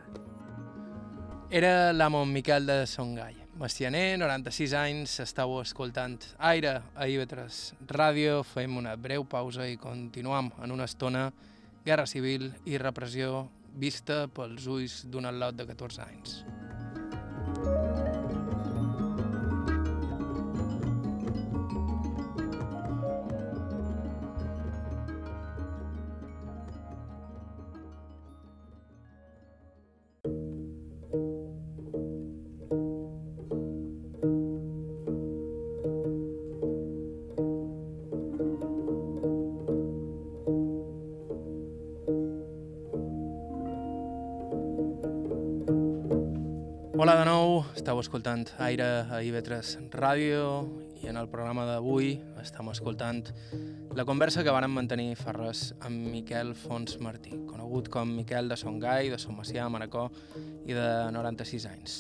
[1.51, 3.44] Era l'amo Miquel de Songai.
[3.55, 8.41] Mestianer, 96 anys, estàu escoltant Aire a IB3 Ràdio.
[8.43, 11.29] Fem una breu pausa i continuam en una estona
[11.87, 13.47] Guerra Civil i repressió
[13.79, 16.43] vista pels ulls d'un al·lot de 14 anys.
[17.63, 18.24] Hola
[48.05, 50.43] escoltant Aire a IB3 Ràdio
[51.01, 52.11] i en el programa d'avui
[52.43, 53.23] estem escoltant
[53.97, 57.33] la conversa que varen mantenir fa res amb Miquel Fons Martí,
[57.75, 60.13] conegut com Miquel de Songai, de Son Macià, Manacor
[60.65, 61.95] i de 96 anys.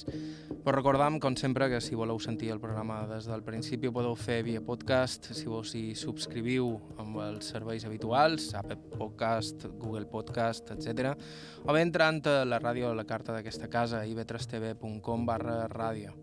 [0.62, 4.14] Però recordam, com sempre, que si voleu sentir el programa des del principi ho podeu
[4.14, 10.70] fer via podcast, si vos hi subscriviu amb els serveis habituals, Apple Podcast, Google Podcast,
[10.70, 11.16] etc.
[11.64, 16.14] O bé entrant a la ràdio a la carta d'aquesta casa, ib3tv.com barra ràdio,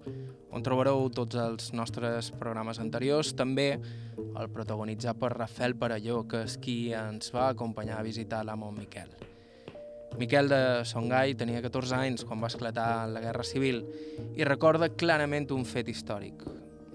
[0.51, 3.73] on trobareu tots els nostres programes anteriors, també
[4.21, 9.11] el protagonitzat per Rafael Parelló, que és qui ens va acompanyar a visitar l'amo Miquel.
[10.19, 13.79] Miquel de Songai tenia 14 anys quan va esclatar la Guerra Civil
[14.35, 16.43] i recorda clarament un fet històric,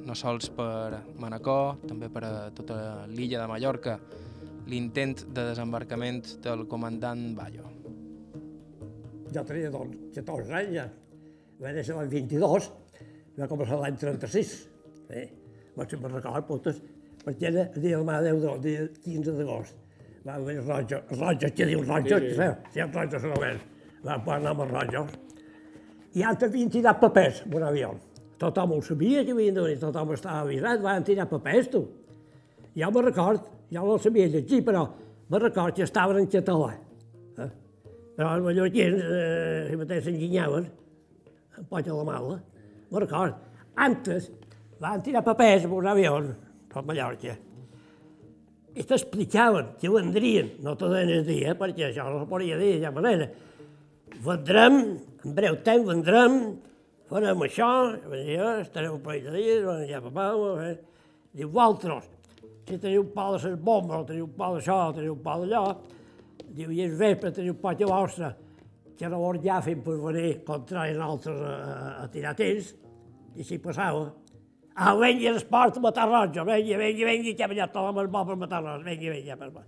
[0.07, 3.97] no sols per Manacor, també per a tota l'illa de Mallorca,
[4.71, 7.71] l'intent de desembarcament del comandant Ballo.
[9.33, 10.87] Jo tenia doncs, 14 anys ja.
[11.57, 12.69] Va néixer l'any 22,
[13.41, 14.55] va començar l'any 36.
[15.17, 15.27] Eh?
[15.77, 16.83] Vaig sempre record, potes,
[17.25, 19.86] perquè era el dia de la Mare Déu del dia 15 d'agost.
[20.27, 22.47] Va haver rojo, rojo, que diu rojo, sí, sí.
[22.73, 23.61] si ha rojo solament.
[24.03, 25.13] Va poder anar amb els rojos.
[26.19, 27.93] I altres havien tirat papers un avió.
[28.41, 31.85] Tothom ho sabia que havien de venir, tothom estava avisat, van tirar papers, tu.
[32.77, 34.85] jo me record, jo no sabia llegir, però
[35.29, 36.75] me record que estaven en català.
[37.39, 37.49] Eh?
[38.19, 40.71] Però els mallorquins, eh, si mateix s'enginyaven,
[41.59, 42.41] un poc a la mala.
[42.91, 43.39] Me record,
[43.77, 44.31] antes
[44.81, 46.19] van tirar papers amb un avió
[46.69, 47.46] per Mallorca
[48.77, 52.75] i t'explicaven que vendrien, no te deien el dia, perquè això no se podia dir
[52.75, 53.29] de ja manera.
[54.27, 54.77] Vendrem,
[55.25, 56.37] en breu temps vendrem,
[57.09, 57.71] farem això,
[58.61, 60.29] estarem un parell de dies, van ja papà,
[60.67, 60.75] eh?
[61.33, 62.11] diu, vosaltres,
[62.67, 65.65] si teniu pal de les bombes, o teniu pal d'això, o teniu pal d'allò,
[66.51, 68.33] diu, i el vespre teniu un patge vostre,
[68.97, 72.75] que llavors ja fem per venir contra nosaltres a, a, a tirar tirs,
[73.37, 74.09] i així passava.
[74.79, 78.37] Ah, venga l'esport a matar roja, venga, venga, venga, que ballat tot l'home bo per
[78.37, 79.65] matar roja, venga, venga, per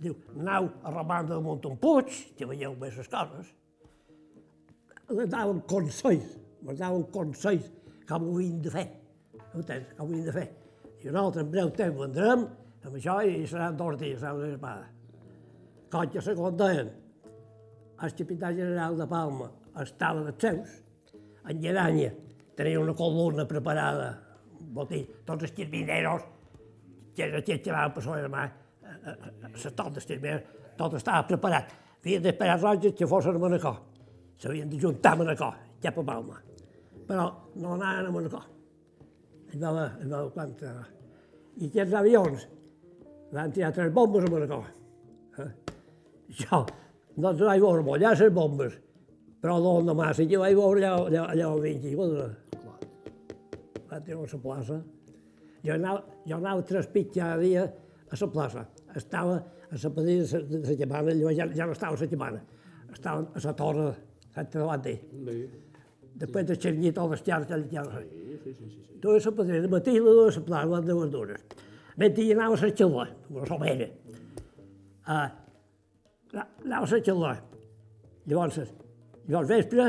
[0.00, 3.48] Diu, anau a remar damunt un puig, que veieu més les coses.
[5.08, 7.72] Les daven consells, ens daven consells,
[8.08, 8.86] com ho havíem de fer.
[9.54, 9.90] Entens?
[9.96, 10.46] Com ho havíem de fer.
[11.00, 12.46] I nosaltres en breu temps vendrem
[12.84, 14.88] amb això i seran dos dies a una espada.
[15.92, 16.92] Cotxe segon deien,
[18.00, 20.82] el capità general de Palma estava dels seus,
[21.48, 22.12] en Lleranya
[22.60, 24.10] tenia una columna preparada,
[24.90, 26.26] dir, tots els xirmineros,
[27.16, 28.44] que era que van per sobre mà,
[29.06, 31.72] la tot dels xirmineros, tot estava preparat.
[32.00, 33.80] Havien d'esperar roges que fossin a Manacor.
[34.40, 36.38] S'havien de juntar a Manacor, cap a Palma.
[37.08, 38.46] Però no anaven a Manacor.
[39.50, 40.74] Es veu, es veu quanta...
[41.60, 42.46] I aquests avions
[43.32, 44.68] van tirar tres bombes a Manacor.
[45.40, 45.50] Eh?
[46.44, 46.64] Jo
[47.16, 48.76] no els vaig veure molt, les bombes,
[49.40, 52.50] però l'endemà sí que vaig veure allà, allà, allà al 24
[53.90, 54.82] va tenir a la plaça.
[55.64, 58.66] Jo anava, jo anava tres pits cada dia a la plaça.
[58.96, 62.44] Estava a la padilla de la Llamana, llavors ja, ja no estava a la Llamana.
[62.92, 63.90] Estava a la torre
[64.30, 65.00] Sant davant d'ell.
[66.20, 68.04] Després de xernyir tot les xarxes, ja no sé.
[68.44, 68.98] Sí, sí, sí.
[69.02, 71.46] Tu a la padilla, de matí i la dues a la plaça, de verdures.
[71.98, 73.88] Mentre hi anava a la xalà, una somera.
[75.10, 75.26] Uh,
[76.36, 77.32] anava a la xalà.
[78.30, 78.60] Llavors,
[79.30, 79.88] llavors vespre,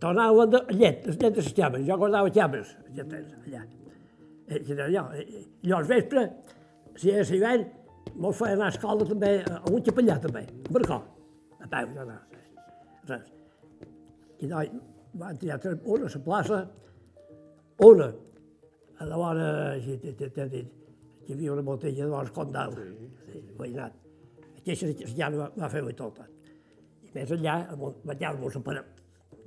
[0.00, 3.66] tornava a llet, les llet de les llames, jo guardava llames, allà.
[4.50, 5.04] Eh, allà.
[5.62, 6.26] Llavors vespre,
[6.96, 7.66] si era l'hivern,
[8.20, 10.98] mos feia anar a escola també, a un capellà també, a Barcó,
[11.60, 12.18] a peu, no, no,
[13.10, 13.30] res.
[14.40, 14.72] I noi,
[15.20, 16.60] van tirar tres, una a la plaça,
[17.86, 18.10] una
[19.00, 19.48] a la vora,
[19.80, 20.76] si t'he dit,
[21.26, 22.76] hi havia una botella de vora Condal,
[23.30, 23.96] sí, veïnat.
[24.60, 26.26] Aquesta ja va, va fer-ho tota.
[27.14, 27.54] Més enllà,
[28.06, 28.84] menjar-nos a parar,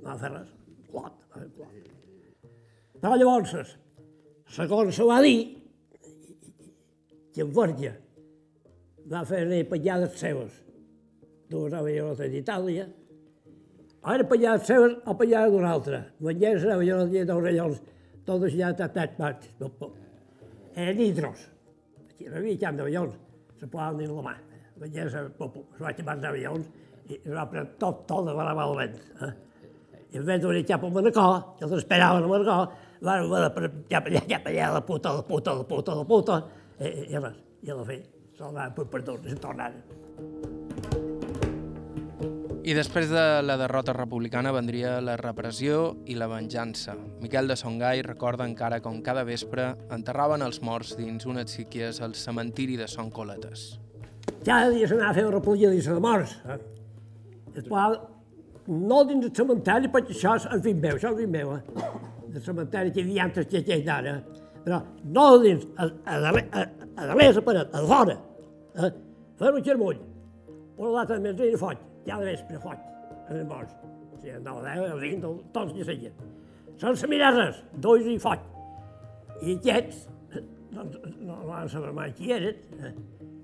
[0.04, 0.50] no fer res,
[0.90, 2.50] clot, va fer clot.
[3.00, 3.54] Però llavors,
[4.56, 5.38] segons se va dir,
[7.34, 7.94] que en Verge
[9.10, 10.60] va fer les petjades seves,
[11.50, 12.86] dues avions d'Itàlia,
[14.12, 16.04] ara petjades seves o petjades d'una altra.
[16.20, 17.82] Vengués les avions de dos rellons,
[18.28, 19.50] totes ja tapat parts.
[20.74, 21.48] Eren nitros.
[22.10, 23.16] Aquí no hi havia cap d'avions,
[23.56, 24.38] se posaven dins la mà.
[24.84, 26.72] Vengués, es va xapar els avions
[27.08, 28.96] i es va prendre tot, tot de la el vent.
[29.22, 29.32] Eh?
[30.14, 32.68] I vez de venir cap a Manacor, que els esperaven a Manacor,
[33.04, 36.40] van de cap allà, cap allà, la puta, la puta, la puta, la puta,
[36.78, 38.00] i, i res, i a la fi,
[38.38, 39.82] se'l van per perdut, i tornaren.
[42.64, 46.94] I després de la derrota republicana vendria la repressió i la venjança.
[47.20, 52.16] Miquel de Songai recorda encara com cada vespre enterraven els morts dins unes síquies al
[52.16, 53.74] cementiri de Son Coletes.
[54.46, 56.38] Cada dia s'anava a fer una repolilla de morts.
[56.48, 56.56] Eh?
[57.54, 57.98] Després,
[58.66, 61.54] no dins el cementeri, perquè això és el fill meu, això és el fill meu,
[61.56, 61.62] eh?
[62.34, 64.14] del cementeri que antes que aquell d'ara,
[64.64, 66.64] però no dins, a, a, darrere, a,
[66.96, 68.16] a darrere la paret, a fora,
[68.74, 68.90] eh?
[69.38, 70.00] fer un xermull,
[70.76, 72.78] una lata de i foc, ja de vespre foc,
[73.28, 73.76] en els morts.
[74.14, 76.12] O sigui, andava a 10, a 20, tots que seguien.
[76.80, 78.40] Sense mirar res, dois i foc.
[79.44, 80.08] I aquests,
[80.74, 82.94] no, no, no van saber mai qui eren, eh?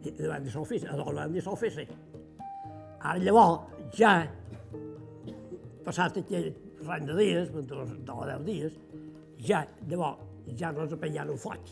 [0.08, 0.96] i van dir l'ofici, a
[3.98, 4.14] ja,
[5.84, 6.50] passat aquell
[6.86, 8.76] rany de dies, mentre de o deu dies,
[9.46, 10.26] ja, llavors,
[10.58, 11.70] ja no es penjaven foc.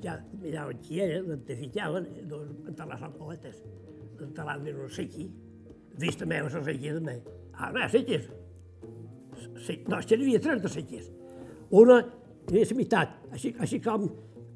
[0.00, 3.62] Ja miraven qui era, l'identificaven, doncs enterrar les coletes.
[4.20, 5.28] Enterraven dins un siqui.
[6.00, 7.18] Vista meva, la siqui també.
[7.54, 8.28] Ah, no, siquis.
[9.60, 11.10] Sí, no, és que n'hi havia tres de siquis.
[11.76, 14.08] Una, hi havia la meitat, així, així com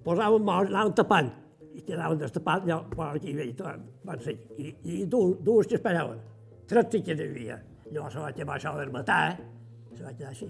[0.04, 1.32] posaven morts, anaven tapant,
[1.74, 3.74] i quedaven destapat, allò, bueno, aquí havia,
[4.06, 6.22] van ser, i, i dues, dues que esperaven.
[6.68, 7.60] Tres siquis hi havia.
[7.90, 9.52] Llavors se va quedar això de matar, eh?
[9.94, 10.48] Se va quedar així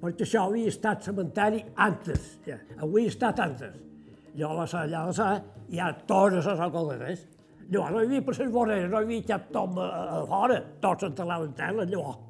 [0.00, 2.56] perquè això havia estat cementeri antes, ja.
[2.80, 3.76] avui ha estat antes.
[4.38, 5.28] Llavors, allà a la
[5.70, 7.26] hi ha totes les alcoholeres.
[7.70, 10.58] Llavors, no hi havia per les voreres, no hi havia cap tom a, a fora,
[10.82, 12.26] tots s'enterraven en terra, llavors.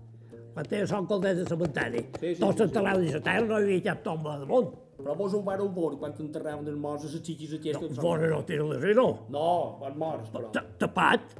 [0.50, 3.18] Quan tenen son caldes de cementeri, sí, sí, tots s'enterraven sí, sí.
[3.20, 4.72] a terra, no hi havia cap tom a damunt.
[5.00, 7.94] Però mos ho vareu veure quan enterraven els morts a les xiquis aquestes.
[7.94, 9.06] No, fora no tenen les no.
[9.32, 9.46] No,
[9.80, 10.50] van morts, però.
[10.52, 11.38] Ta- Tapat.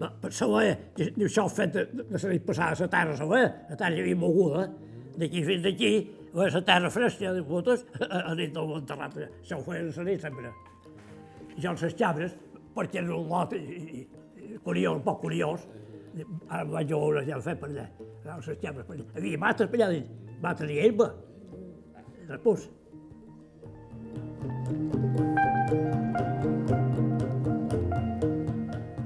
[0.00, 3.42] No, per saber, diu això fet de, de, de la nit passada la terra, saber,
[3.68, 4.62] la terra hi havia moguda,
[5.20, 5.90] d'aquí fins aquí,
[6.32, 7.84] a la terra fresca, de putes,
[8.30, 10.54] a nit no ho han enterrat, això ho feien a la nit sempre.
[11.52, 12.36] I jo les xabres,
[12.76, 13.60] perquè era un lot i,
[14.00, 15.68] i, curiós, poc curiós,
[16.48, 17.88] ara vaig a veure ja fet per allà,
[18.24, 19.08] les xabres per allà.
[19.12, 21.12] Hi havia mates per allà dins, mates i herba,
[22.32, 22.70] repús.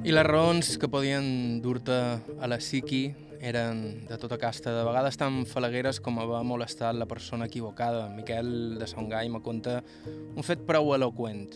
[0.04, 1.24] I les raons que podien
[1.64, 3.06] dur-te a la psiqui
[3.40, 8.02] eren de tota casta, de vegades tan falagueres com haver molestat la persona equivocada.
[8.12, 11.54] Miquel de Songai me conta un fet prou eloqüent.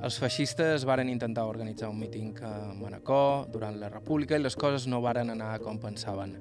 [0.00, 4.88] Els feixistes varen intentar organitzar un míting a Manacor durant la República i les coses
[4.88, 6.38] no varen anar com pensaven.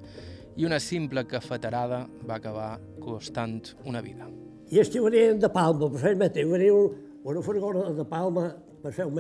[0.56, 4.30] I una simple cafeterada va acabar costant una vida.
[4.72, 6.96] I venien de Palma per fer el metent, venia un,
[7.28, 8.48] una furgona de Palma
[8.82, 9.20] per fer un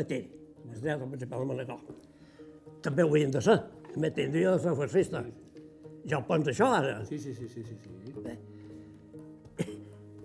[0.74, 2.12] el teatre principal de Manacor.
[2.84, 3.60] També ho havien de ser,
[3.96, 5.24] metent havia de ser fascista.
[6.10, 6.98] Jo penso això ara.
[7.08, 7.78] Sí, sí, sí, sí, sí.
[7.80, 8.39] sí.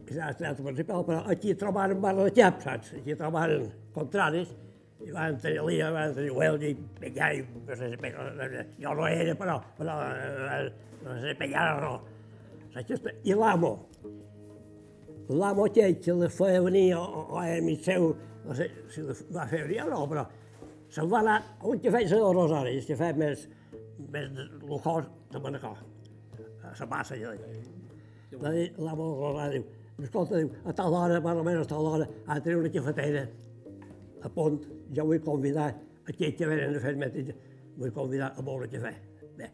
[0.08, 2.94] És el teatre principal, però aquí trobaren barra de cap, saps?
[2.96, 4.54] Aquí trobaren contraris,
[5.04, 9.34] i van tenir Lia, van tenir Huelgi, Pegai, no sé si Pegai, jo no era,
[9.36, 10.70] però, però eh,
[11.04, 11.92] no sé, Pegai no.
[12.72, 13.04] Saps?
[13.28, 13.74] I l'amo,
[15.28, 18.10] l'amo aquell que li feia venir o, o, era amic seu,
[18.46, 20.24] no sé si li va fer venir o no, però
[20.92, 23.44] se'n va anar a un cafè de Rosari, el cafè més,
[24.12, 24.28] més
[24.62, 25.82] lujós de Manacor,
[26.64, 27.34] a la massa allà.
[28.38, 31.68] Va dir l'amo del Rosari, diu, escolta, diu, a tal hora, més o menys a
[31.74, 33.26] tal hora, ha de tenir una cafetera
[34.24, 34.58] a punt,
[34.96, 35.68] jo vull convidar
[36.08, 37.36] aquells que venen a fer metge,
[37.76, 38.94] vull convidar a beure cafè.
[39.38, 39.50] Bé,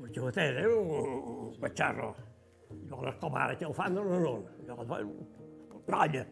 [0.00, 2.14] una cafetera, un batxarro,
[2.90, 4.34] jo les com ara que el fan, no, no, no,
[4.66, 5.14] jo el fan,
[5.90, 6.26] ratlla,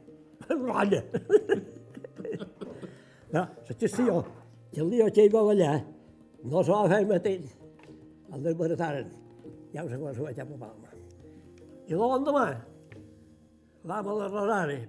[0.50, 1.04] ratlla.
[3.32, 4.22] No, la qüestió,
[4.72, 5.74] que el dia que hi va ballar,
[6.48, 7.50] no s'ho va fer el mateix,
[8.32, 9.10] el desbarataren,
[9.74, 10.94] ja ho sé quan s'ho vaig a Palma.
[11.88, 12.46] I l'endemà,
[13.90, 14.80] l'amo de Rosari,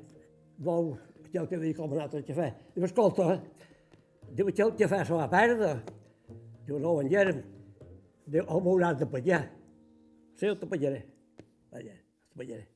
[0.64, 0.92] vol
[1.30, 2.50] que el que havia comanat el cafè.
[2.76, 3.38] Diu, escolta,
[4.32, 5.76] diu que el cafè se va perdre.
[6.66, 7.44] Diu, no ho engérem.
[8.26, 9.46] Diu, o m'hauràs de pagar.
[10.36, 11.06] Sí, jo te pagaré.
[11.72, 11.96] Vaja,
[12.32, 12.68] te pagaré.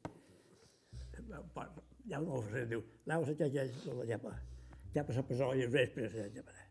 [2.12, 4.40] Ja no ho sé, diu, aneu a la xatxa, no la llapa.
[4.94, 6.68] Llapa la presó i el vespre se llaparà.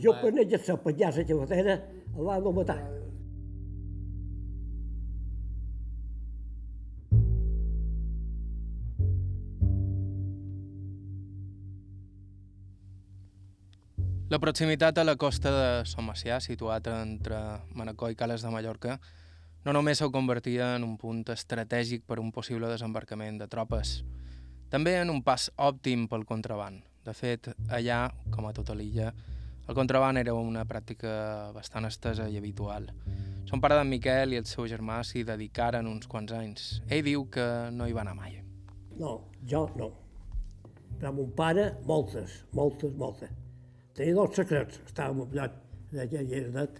[0.00, 1.74] Jo per anar a la pagar la xafatera,
[2.16, 2.78] el van matar.
[14.28, 17.38] La proximitat a la costa de Son Macià, situat entre
[17.72, 18.98] Manacor i Cales de Mallorca,
[19.64, 24.02] no només s'ho convertia en un punt estratègic per un possible desembarcament de tropes,
[24.68, 26.84] també en un pas òptim pel contraband.
[27.08, 29.08] De fet, allà, com a tota l'illa,
[29.64, 31.10] el contraband era una pràctica
[31.54, 32.90] bastant estesa i habitual.
[33.48, 36.66] Son pare d'en Miquel i el seu germà s'hi dedicaren uns quants anys.
[36.92, 38.36] Ell diu que no hi va anar mai.
[38.98, 39.14] No,
[39.52, 39.88] jo no.
[40.98, 43.32] Però mon pare, moltes, moltes, moltes.
[43.96, 45.56] Tenia dos secrets, estàvem a lloc
[45.94, 46.76] d'aquella edat.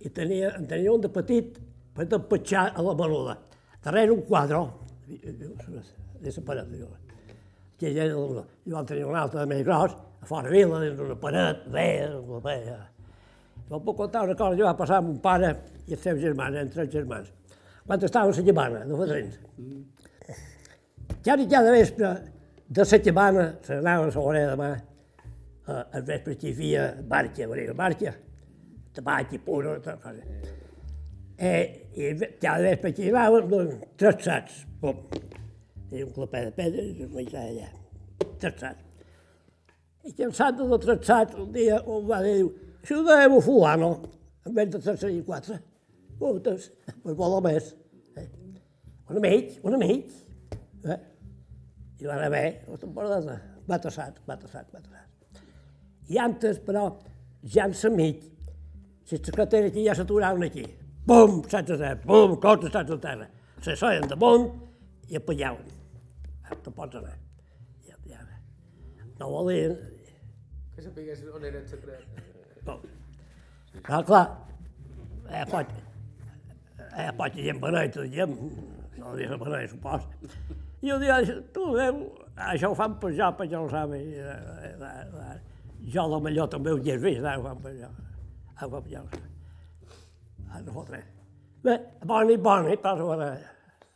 [0.00, 1.60] I tenia, en tenia un de petit
[1.92, 3.36] per despatxar a la menuda.
[3.84, 4.64] Darrere un quadre,
[5.10, 6.88] de la paret, diu.
[7.80, 10.80] Que ja era la I vam tenir un altre de més gros, a fora vila,
[10.82, 11.90] dins una paret, bé,
[12.20, 12.56] una bé.
[13.70, 15.54] Jo puc contar una cosa que va passar amb un pare
[15.86, 17.30] i els seus germans, entre els germans.
[17.86, 19.38] Quan estaven a la llimana, de Fadrins.
[21.24, 22.10] Cada cada vespre
[22.68, 26.52] de la setmana se n'anava a la hora de mà, eh, al vespre que hi
[26.52, 28.14] havia barca, venia barca,
[28.94, 30.22] tabac i puro, tot cosa.
[31.38, 31.64] Eh,
[31.96, 34.64] I cada vespre que hi anaven, doncs, tres sacs,
[35.90, 37.68] Tenia un clapet de pedra i es menjava allà.
[38.38, 38.84] Sacs.
[40.06, 42.44] I cansat de tres sacs, un dia un va dir,
[42.78, 43.88] això ho devem a fulano,
[44.46, 45.58] en vez de tres i quatre.
[46.20, 46.68] Putes,
[47.02, 47.72] pues vola més.
[48.20, 48.26] Eh?
[49.10, 50.12] Un amic, un amic.
[50.84, 50.98] Eh?
[52.00, 53.40] I anar bé, la temporada.
[53.66, 55.42] Va tassat, va tassat, va tassat.
[56.10, 56.86] I antes, però,
[57.42, 58.22] ja en l'amic,
[59.10, 60.68] les secretaries que ja s'aturaven aquí.
[61.10, 63.28] Pum, saps a terra, pum, coses saps a terra.
[63.64, 64.48] Se soien damunt
[65.10, 65.79] i apanyaven.
[66.50, 67.16] Ah, te pots anar.
[67.86, 68.20] Ja, ja.
[69.20, 69.76] No volien...
[70.74, 72.02] Que sapigués on era el secret.
[72.66, 72.80] No.
[73.76, 74.24] Però, clar,
[75.30, 75.76] eh, pot...
[76.90, 78.34] Eh, pot gent beneit, gent,
[78.98, 80.08] no dius beneit, supos.
[80.82, 81.20] I un dia,
[81.54, 82.02] tu, veu,
[82.50, 84.00] això ho fan per jo, per jo ho sabe.
[84.00, 84.36] Eh,
[84.66, 85.38] eh, eh,
[85.80, 87.88] Jo, la millor, també ho he vist, eh, ho fan per jo.
[88.60, 89.04] Ho fan per jo.
[90.50, 91.06] Ah, no fot res.
[91.64, 93.30] Bé, bona nit, bona nit, passo ara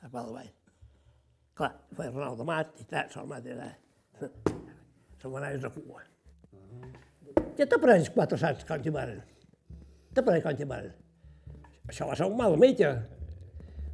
[0.04, 0.52] a Palmall.
[1.54, 3.68] Clar, feia Renal de Mat i tal, se'l mat era...
[5.20, 6.02] Se m'anaves de cua.
[7.58, 9.20] Ja t'aparells quatre sants quan t'hi maren.
[10.16, 10.96] T'aparells quan t'hi maren.
[11.86, 12.90] Això va ser un mal metge.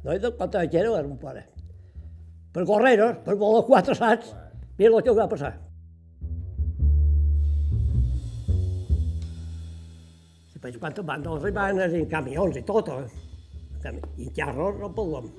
[0.01, 1.45] No, de quan era era un pare.
[2.51, 4.33] Per correros, per volar quatre sants,
[4.79, 5.53] mira el que va passar.
[10.55, 13.95] Després quan van dels ribanes i en camions i tot, eh?
[14.17, 15.29] i en carros no parlem.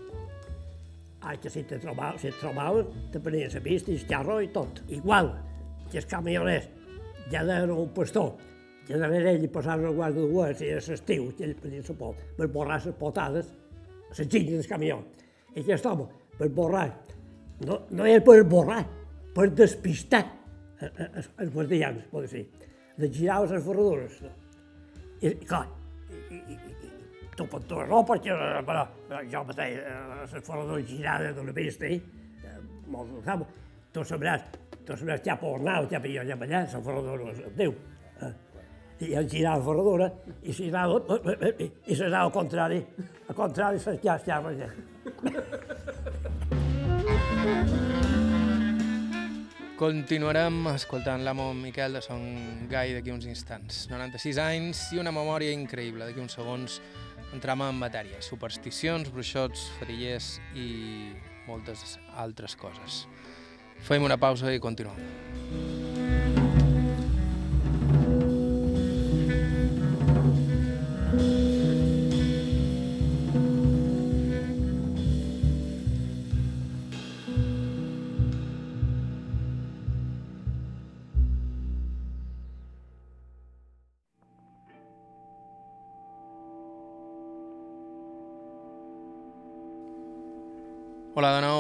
[1.23, 4.41] Ah, que si te trobaven, si et trobaven, te prenien la pista i el carro
[4.43, 4.83] i tot.
[4.91, 5.31] Igual,
[5.91, 6.67] que els camioners
[7.31, 8.33] ja eren un pastor,
[8.89, 11.97] ja darrere ell passaven el guarda de guards i a l'estiu, que ell prenia la
[11.99, 13.53] pot, per borrar les potades,
[14.11, 14.99] les ginyes del camió.
[15.55, 16.09] I aquest home,
[16.39, 16.89] per borrar,
[17.69, 18.83] no, no era per borrar,
[19.37, 20.25] per despistar
[20.83, 22.49] els guardians, pot dir.
[22.99, 24.19] De girar les ferradures.
[25.23, 25.69] I, clar,
[27.33, 29.79] i, i tu pot trobar no, perquè però, però jo mateix,
[30.21, 32.01] les ferradures girades d'una pista, eh,
[32.93, 33.47] molt sap,
[33.93, 34.43] tu sabràs,
[34.85, 37.73] tu sabràs cap on anar, cap allà, cap allà, la ferradura és Déu.
[38.23, 38.33] Eh?
[39.03, 40.13] I el girar la ferradura,
[40.43, 41.01] i si anava,
[41.59, 42.87] i, i si anava al contrari,
[43.29, 44.69] al contrari, ja estava allà.
[49.83, 52.21] Continuarem escoltant l'amo Miquel de Son
[52.71, 53.89] Gai d'aquí uns instants.
[53.91, 56.07] 96 anys i una memòria increïble.
[56.07, 56.77] D'aquí uns segons
[57.33, 58.23] entram en matèria.
[58.25, 61.13] Supersticions, bruixots, ferillers i
[61.49, 63.05] moltes altres coses.
[63.83, 65.82] Fem una pausa i continuem.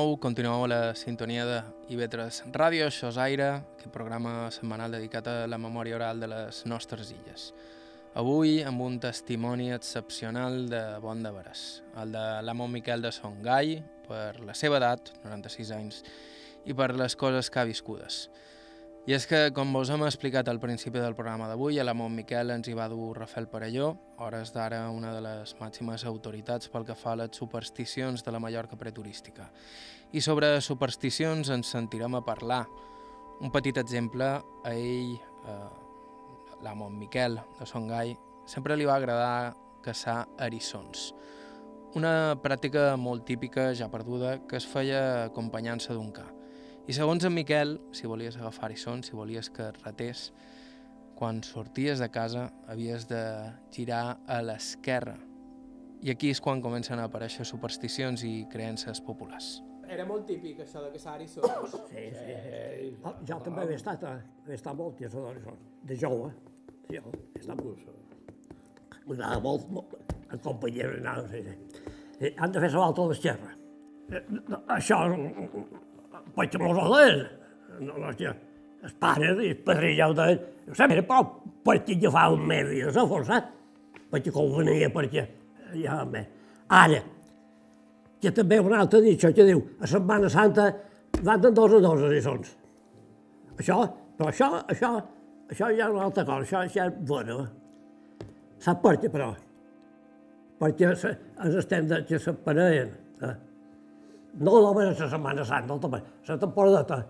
[0.02, 1.58] Nou, continueu la sintonia de
[1.94, 6.62] IB3 Ràdio, això és Aire, aquest programa setmanal dedicat a la memòria oral de les
[6.66, 7.44] nostres illes.
[8.18, 13.76] Avui amb un testimoni excepcional de bon de veres, el de l'amo Miquel de Songai,
[14.08, 16.02] per la seva edat, 96 anys,
[16.66, 18.24] i per les coses que ha viscudes.
[19.02, 22.52] I és que, com vos hem explicat al principi del programa d'avui, a l'amo Miquel
[22.54, 23.88] ens hi va dur Rafael Parelló,
[24.22, 28.38] hores d'ara una de les màximes autoritats pel que fa a les supersticions de la
[28.38, 29.48] Mallorca preturística.
[30.14, 32.60] I sobre supersticions ens sentirem a parlar.
[33.42, 35.16] Un petit exemple, a ell,
[35.50, 35.56] eh,
[36.62, 38.14] l'amo Miquel de Songai,
[38.46, 41.08] sempre li va agradar caçar erissons.
[41.98, 46.28] Una pràctica molt típica, ja perduda, que es feia acompanyant-se d'un ca.
[46.82, 50.32] I segons en Miquel, si volies agafar erissons, si volies que et ratés,
[51.14, 53.22] quan sorties de casa havies de
[53.70, 55.14] girar a l'esquerra.
[56.02, 59.60] I aquí és quan comencen a aparèixer supersticions i creences populars.
[59.86, 61.76] Era molt típic, això de caçar erissons.
[61.92, 62.90] Sí, sí.
[63.04, 64.18] Ah, jo també he estat, eh?
[64.48, 65.38] he estat molt caçador
[65.86, 66.32] de jove.
[66.88, 67.86] Sí, jo he estat molt.
[69.06, 69.94] M'agradava molt, molt,
[70.32, 71.84] en companyia anava, sí, sí.
[72.18, 73.54] Eh, Han de fer la volta a l'esquerra.
[74.10, 75.04] Eh, no, Això,
[76.36, 77.24] mos ho deien.
[77.82, 78.34] No, hòstia,
[78.82, 80.44] els pares i els ja ho deien.
[80.66, 81.26] No sé, era prou
[81.66, 83.50] perquè agafava un mes i s'ha forçat.
[84.12, 85.26] Perquè convenia, perquè
[85.80, 86.26] ja me.
[86.72, 87.00] Ara,
[88.22, 90.68] que també un altre dit això que diu, a Setmana Santa
[91.22, 92.52] van de dos a dos erissons.
[93.58, 93.78] Això,
[94.16, 94.92] però això, això,
[95.50, 97.42] això ja és una altra cosa, això ja és bueno.
[98.62, 99.32] Sap per què, però?
[100.62, 102.92] Perquè ens estem de, que s'aparellen.
[103.26, 103.34] Eh?
[104.40, 107.02] No només la Setmana Santa, també, la temporadeta.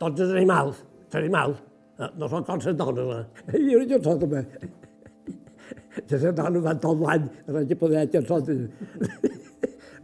[0.00, 1.60] Tots els animals, els animals,
[2.00, 2.08] eh?
[2.18, 3.12] no són com les dones.
[3.46, 3.60] Eh?
[3.60, 4.42] I jo, jo sóc també.
[5.94, 8.48] Que les dones van tot l'any, a la que poder que són...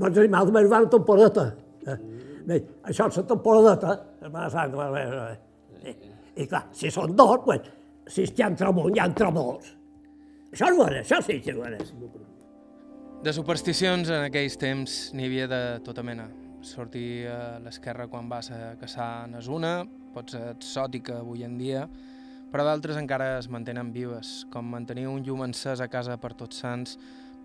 [0.00, 1.48] Però els animals també van a temporadeta.
[1.90, 1.98] Eh?
[2.46, 4.78] Bé, això és la temporadeta, la Setmana Santa.
[4.78, 5.90] va bé, bé.
[5.90, 5.96] I,
[6.44, 7.66] I clar, si són dos, pues,
[8.10, 9.74] si hi ha entre un, hi ha entre molts.
[10.50, 11.78] Això és bona, això sí que és bona.
[13.20, 16.30] De supersticions en aquells temps n'hi havia de tota mena.
[16.60, 19.84] Sortir a l'esquerra quan vas a caçar n'és una,
[20.14, 21.86] pot ser exòtica avui en dia,
[22.50, 26.60] però d'altres encara es mantenen vives, com mantenir un llum encès a casa per tots
[26.60, 26.96] sants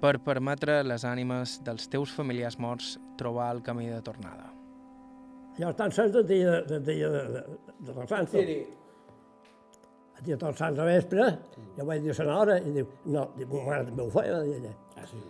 [0.02, 4.50] per permetre a les ànimes dels teus familiars morts trobar el camí de tornada.
[5.56, 7.44] Jo estan sants del dia, del dia de, de,
[7.88, 8.34] de los Sants.
[8.34, 8.58] Sí, sí.
[10.16, 11.30] El dia de tots sants a vespre,
[11.78, 14.44] jo vaig dir a l'hora i diu, no, diu, ma mare també ho feia, va
[14.44, 14.74] dir ella.
[14.96, 15.22] Ah, sí?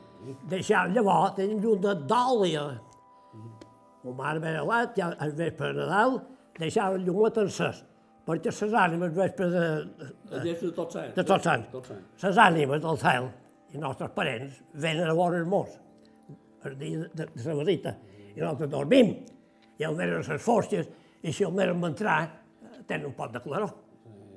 [0.50, 2.66] Deixar llavors, tenim llum de dòlia.
[4.06, 6.20] Ma mare ve allà, ja al vespre de Nadal,
[6.60, 7.82] deixava el llum encès,
[8.26, 9.64] perquè les ànimes al vespre de,
[10.32, 12.24] El de tots de tots Tots sants.
[12.24, 13.30] les ànimes del cel
[13.74, 15.80] i nostres parents venen a veure els morts
[16.66, 17.95] el dia de, de la visita
[18.36, 19.12] i nosaltres dormim
[19.78, 20.88] i el venen les forces,
[21.22, 22.20] i si el venen entrar,
[22.88, 23.74] tenen un pot de claror,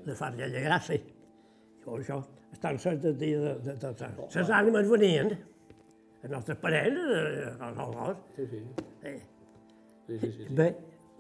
[0.05, 0.99] de far de gràcia.
[0.99, 2.19] I això
[2.53, 5.33] estan certs del dia de, de, de, de, Les ànimes venien,
[6.23, 8.17] els nostres parents, eh, els altres.
[8.37, 8.63] Sí, sí.
[9.03, 9.19] Eh.
[10.09, 10.47] Sí, sí, sí.
[10.57, 10.71] Bé,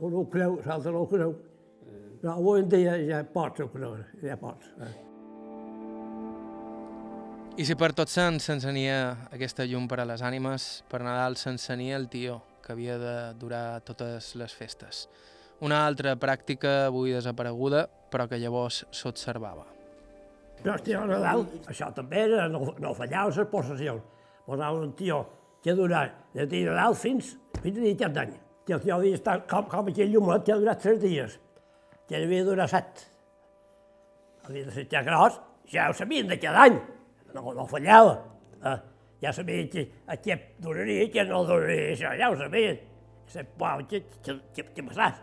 [0.00, 1.34] un ho creu, l'altre no ho creu.
[2.22, 4.72] Però avui en dia ja pots ho creure, ja pots.
[4.80, 4.94] Eh.
[7.58, 11.98] I si per tot sant s'encenia aquesta llum per a les ànimes, per Nadal s'encenia
[12.00, 15.04] el tió, que havia de durar totes les festes.
[15.60, 19.66] Una altra pràctica avui desapareguda, però que llavors s'observava.
[20.62, 24.02] Però hòstia, a Nadal, això també era, no, no fallava les possessions.
[24.46, 25.24] Posava un tio
[25.62, 28.38] que durà de dia de Nadal fins, fins a dia d'any.
[28.68, 31.38] Que tio havia estat com, com aquell llumet que ha durat tres dies.
[32.08, 33.06] Que havia de durar set.
[34.44, 35.38] Havia de ser ja gros,
[35.72, 36.76] ja ho sabien de cada any.
[37.32, 38.18] No, no fallava.
[38.60, 38.76] Eh?
[39.24, 42.84] Ja sabien que aquest duraria i que no duraria això, ja ho sabien.
[43.28, 45.16] Sap, uau, què, què, què, què passàs?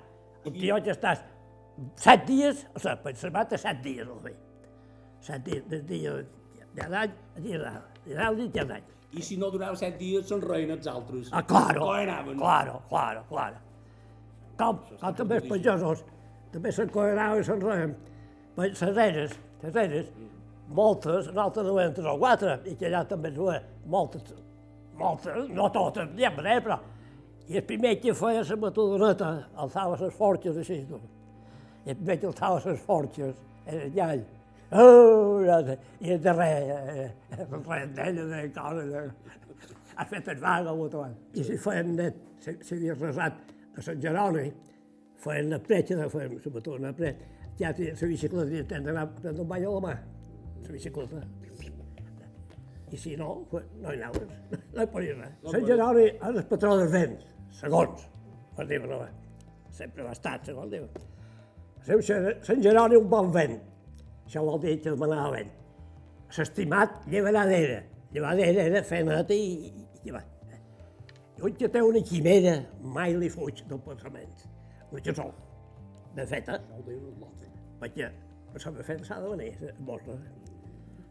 [0.45, 1.21] Un tio que estàs
[2.01, 4.41] set dies, o sigui, per setmana set dies el feia.
[5.25, 6.17] Set dies, des dia
[6.75, 8.94] de l'any a dia de l'any, i dia d'any.
[9.13, 11.29] I si no durava set dies, se'n reien els altres.
[11.31, 12.37] Ah, claro, anaven?
[12.37, 13.61] claro, claro, claro.
[14.57, 16.03] Com, com també els pagesos,
[16.51, 17.95] també s'encoeraven i se'n reien.
[18.57, 20.11] Les eres, les eres,
[20.67, 24.33] moltes, nosaltres no eren tres o quatre, i que allà també veia moltes,
[24.99, 26.79] moltes, no totes, ja me però...
[27.45, 29.27] I el primer que feia la matudoneta,
[29.61, 30.97] alçava les forques així, tu.
[31.85, 33.35] I el primer que alçava les forques
[33.67, 34.23] era el llall.
[34.71, 35.41] Oh,
[36.01, 39.11] i el darrer, eh, el rendella de coses,
[39.95, 41.13] ha fet el vaga o tot.
[41.37, 44.47] I si feien net, s'havia resat a Sant Jeroni,
[45.21, 49.05] feien la pretxa, de feien la matudona pretxa, ja tenia la bicicleta i tenen d'anar
[49.19, 49.93] prendre un bany a la mà,
[50.65, 51.21] la bicicleta.
[52.91, 54.33] I si no, no hi anaves,
[54.75, 55.37] no hi podies res.
[55.51, 57.29] Sant Jeroni és el patró dels vents,
[57.61, 58.09] segons,
[58.57, 59.05] per dir-ho
[59.75, 60.85] sempre va estar, segons diu.
[61.85, 63.57] Sant Jeroni un bon vent,
[64.25, 65.51] això vol dir que demanava vent.
[66.35, 67.81] S'estimat llevadera,
[68.13, 70.23] llevadera era fer net i, i llevar.
[71.43, 72.55] Un que té una quimera
[72.95, 74.45] mai li fuig del pensament.
[74.91, 75.33] Un que sol,
[76.15, 76.57] ben feta,
[77.81, 78.09] perquè
[78.53, 79.51] per ser ben feta s'ha de venir,
[79.87, 80.17] bona.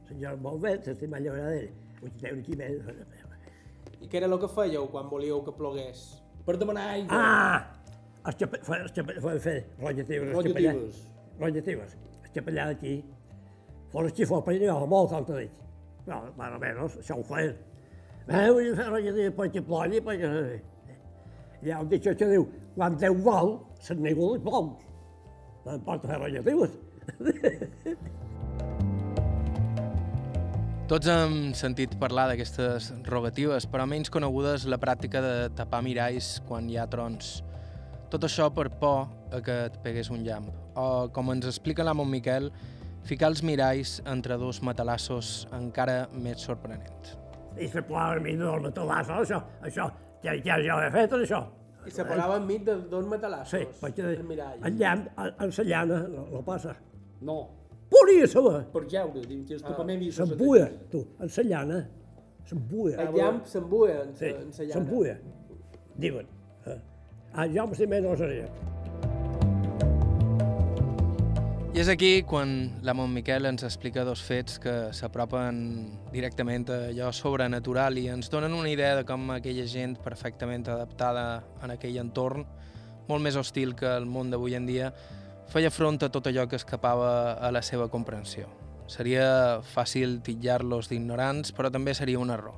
[0.09, 2.99] Sant Jeroni bon vent, s'estimat llevadera, un que té una quimera...
[4.05, 6.03] I què era el que fèieu quan volíeu que plogués?
[6.45, 7.21] Per demanar aigua.
[7.21, 7.85] Ah!
[8.25, 10.73] Els xapa, fa, els xapa, fa, fer rotllatives, els capellà.
[10.73, 11.01] Rotllatives.
[11.41, 11.97] Rotllatives.
[12.01, 12.95] El capellà d'aquí,
[13.93, 15.63] fos el xifó, però jo molt, com t'he dit.
[16.09, 17.55] No, més o menys, això ho feien.
[18.25, 20.29] Eh, vull fer rotllatives perquè plogui, perquè...
[21.65, 24.75] Hi ha un dit que diu, quan Déu vol, se'n ningú li plou.
[25.65, 26.73] No importa fer rotllatives.
[30.85, 36.69] Tots hem sentit parlar d'aquestes rogatives, però menys conegudes la pràctica de tapar miralls quan
[36.69, 37.39] hi ha trons.
[38.13, 40.64] Tot això per por a que et pegués un llamp.
[40.75, 42.51] O, com ens explica l'amo Miquel,
[43.07, 47.13] ficar els miralls entre dos matalassos encara més sorprenent.
[47.61, 49.91] I se plava a mi del matalassos, això, això,
[50.25, 51.45] ja, ja, ja ho he fet, això.
[51.85, 53.53] I se posava enmig de dos matalassos.
[53.53, 54.57] Sí, perquè el mirall.
[54.65, 56.75] el llamp, en la llana, no, no passa.
[57.21, 57.39] No,
[57.93, 58.65] Volia saber.
[58.73, 61.81] per jeure, diu que el tapament i S'embuia, tu, en la llana,
[62.49, 62.97] s'embuia.
[63.05, 64.73] El llamp s'embuia en, Sí, en sa llana.
[64.75, 65.19] s'embuia,
[65.97, 66.27] diuen.
[66.67, 66.79] Eh?
[67.35, 68.49] Ah, jo em sé no seria.
[71.75, 72.51] I és aquí quan
[72.87, 75.57] l'amo Miquel ens explica dos fets que s'apropen
[76.13, 81.43] directament a allò sobrenatural i ens donen una idea de com aquella gent perfectament adaptada
[81.67, 82.45] en aquell entorn,
[83.09, 84.93] molt més hostil que el món d'avui en dia,
[85.51, 88.47] feia front a tot allò que escapava a la seva comprensió.
[88.87, 92.55] Seria fàcil titllar-los d'ignorants, però també seria un error.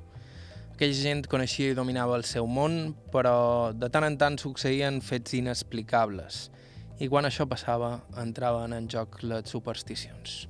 [0.75, 5.39] Aquella gent coneixia i dominava el seu món, però de tant en tant succeïen fets
[5.41, 6.51] inexplicables.
[6.97, 10.47] I quan això passava, entraven en joc les supersticions.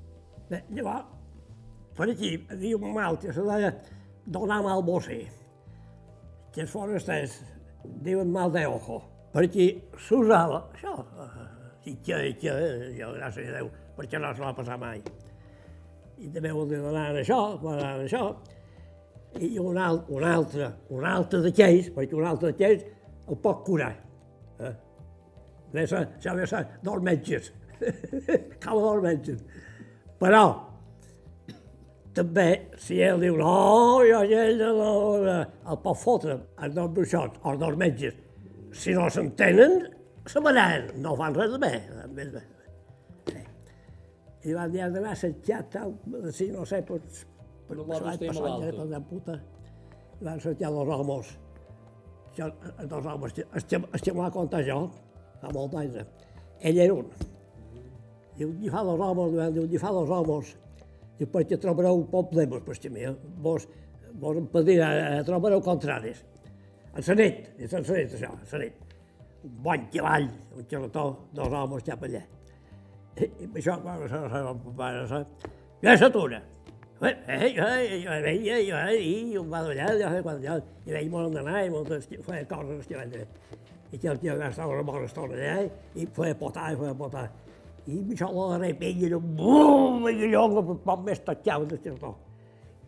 [0.46, 1.08] Bé, llavors,
[1.96, 3.72] per aquí havia un mal que se deia
[4.26, 5.24] donar mal bosser,
[6.54, 7.40] que els forasters
[8.04, 9.00] diuen mal d'ojo.
[9.34, 9.66] Per aquí
[10.06, 10.94] s'usava això,
[11.86, 12.54] i que, i que,
[12.94, 15.02] jo, gràcies a Déu, perquè no se va passar mai.
[16.16, 18.22] I també vol dir donar això, donar això,
[19.42, 22.86] i un, al, un altre, un altre d'aquells, perquè un altre d'aquells
[23.26, 23.94] el pot curar.
[25.74, 25.84] Eh?
[25.84, 27.52] Això ha de ser dels metges.
[28.64, 29.42] Cal dels metges.
[30.20, 30.44] Però,
[32.16, 32.48] també,
[32.80, 34.92] si ell diu, no, jo ell no,
[35.28, 38.16] el pot fotre els dos bruixots els dos metges.
[38.76, 39.78] Si no s'entenen,
[40.28, 41.72] se manaran, no fan res de bé.
[42.16, 42.42] Més bé.
[43.28, 43.42] Sí.
[44.48, 45.96] I van dir, d'anar assetjat, tal,
[46.32, 47.24] si no sé, pues,
[47.68, 49.38] per No l'altre l'any estem a passat, ja la puta,
[50.16, 51.34] i van assetjar els homes.
[52.38, 54.80] els dos homes, estem, estem a contar jo,
[55.40, 55.96] fa molt anys.
[55.96, 56.06] eh.
[56.70, 57.10] Ell era un.
[58.36, 60.54] Diu, hi fa dos homes, diu, hi fa dos homes.
[61.18, 63.06] Diu, perquè trobareu problemes, si mi,
[63.44, 63.68] vos,
[64.20, 66.24] vos em pedirà, eh, trobareu contraris.
[66.96, 68.82] En la nit, és en la nit, això, en la nit.
[69.46, 72.24] Un bon cavall, un xerrató, dos homes cap allà.
[73.16, 73.78] I, i això,
[75.82, 76.42] ja s'atura.
[77.02, 80.54] Eh, eh, eh, jo veia, jo veia, un va d'allà, jo sé quan jo,
[80.86, 83.26] i veia molt d'anar i moltes feia coses que vaig dir.
[83.98, 87.26] Que una bona estona allà, i feia potar, i feia potar.
[87.86, 92.16] I la repenya, i bum, i allò, un poc més tatxau de xertó.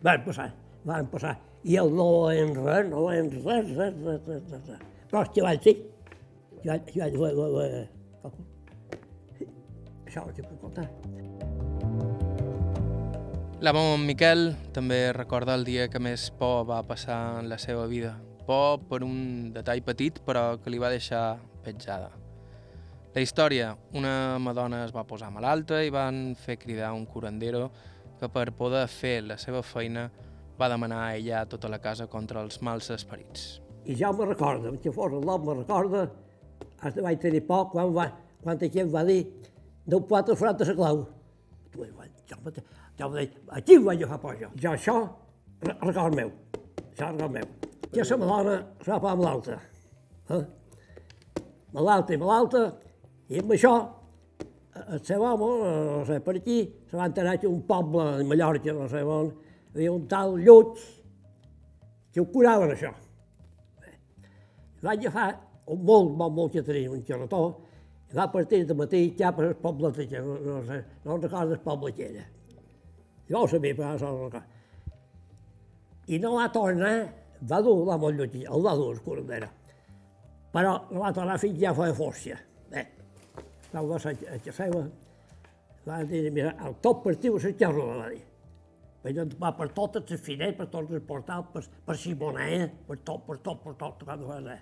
[0.03, 0.49] Van passar,
[0.83, 1.37] van passar.
[1.63, 4.83] I el no en res, no en res, res, res, res.
[5.09, 5.75] Però el xaval sí.
[6.63, 8.31] Jo, jo, jo, jo, jo,
[10.09, 10.87] això ho puc contar.
[13.59, 17.85] L'amo en Miquel també recorda el dia que més por va passar en la seva
[17.91, 18.15] vida.
[18.49, 22.09] Por per un detall petit, però que li va deixar petjada.
[23.13, 27.67] La història, una madona es va posar malalta i van fer cridar un curandero
[28.19, 30.07] que per poder fer la seva feina
[30.59, 33.61] va demanar a ella tota la casa contra els mals esperits.
[33.85, 36.07] I ja me recorda, que fos nom me recorda,
[36.81, 38.09] hasta vaig tenir poc quan, va,
[38.43, 39.21] quan gent va dir
[39.89, 41.05] no pot afrontar la clau.
[42.29, 42.37] Jo,
[42.99, 44.51] jo deia, aquí vaig agafar jo.
[44.57, 44.97] Jo això,
[45.61, 46.33] re- record meu,
[46.91, 47.47] això record meu.
[47.89, 49.59] Que la dona es va posar malalta.
[50.29, 50.43] Eh?
[51.73, 52.63] Malalta i malalta,
[53.29, 53.73] i amb això,
[54.79, 55.49] el seu home,
[55.87, 59.29] no sé, per aquí, se va enterar que un poble de Mallorca, no sé on,
[59.73, 60.81] hi havia un tal Lluig,
[62.13, 62.93] que ho curaven això.
[64.83, 65.29] Va agafar
[65.69, 67.43] un molt bon molt que tenia, un xerrató,
[68.09, 71.59] i va partir de matí cap al poble de no, no, sé, no recordo el
[71.61, 72.25] poble que era.
[73.29, 74.45] Jo ho sabia, però no se'n recorda.
[76.09, 76.95] I no va tornar,
[77.47, 79.49] va dur la molt lluny, el va dur, curandera.
[80.53, 80.73] Però
[81.37, 82.39] fins ja feia força.
[82.69, 82.85] Bé,
[83.73, 84.81] va va ser a casa seva,
[85.85, 88.23] va dir, mira, el tot partiu a la xerrola, va dir.
[89.03, 93.23] Vaig va per totes les finestres, per tots els portals, per, per Simonet, per tot,
[93.27, 94.59] per tot, per tot, va anar.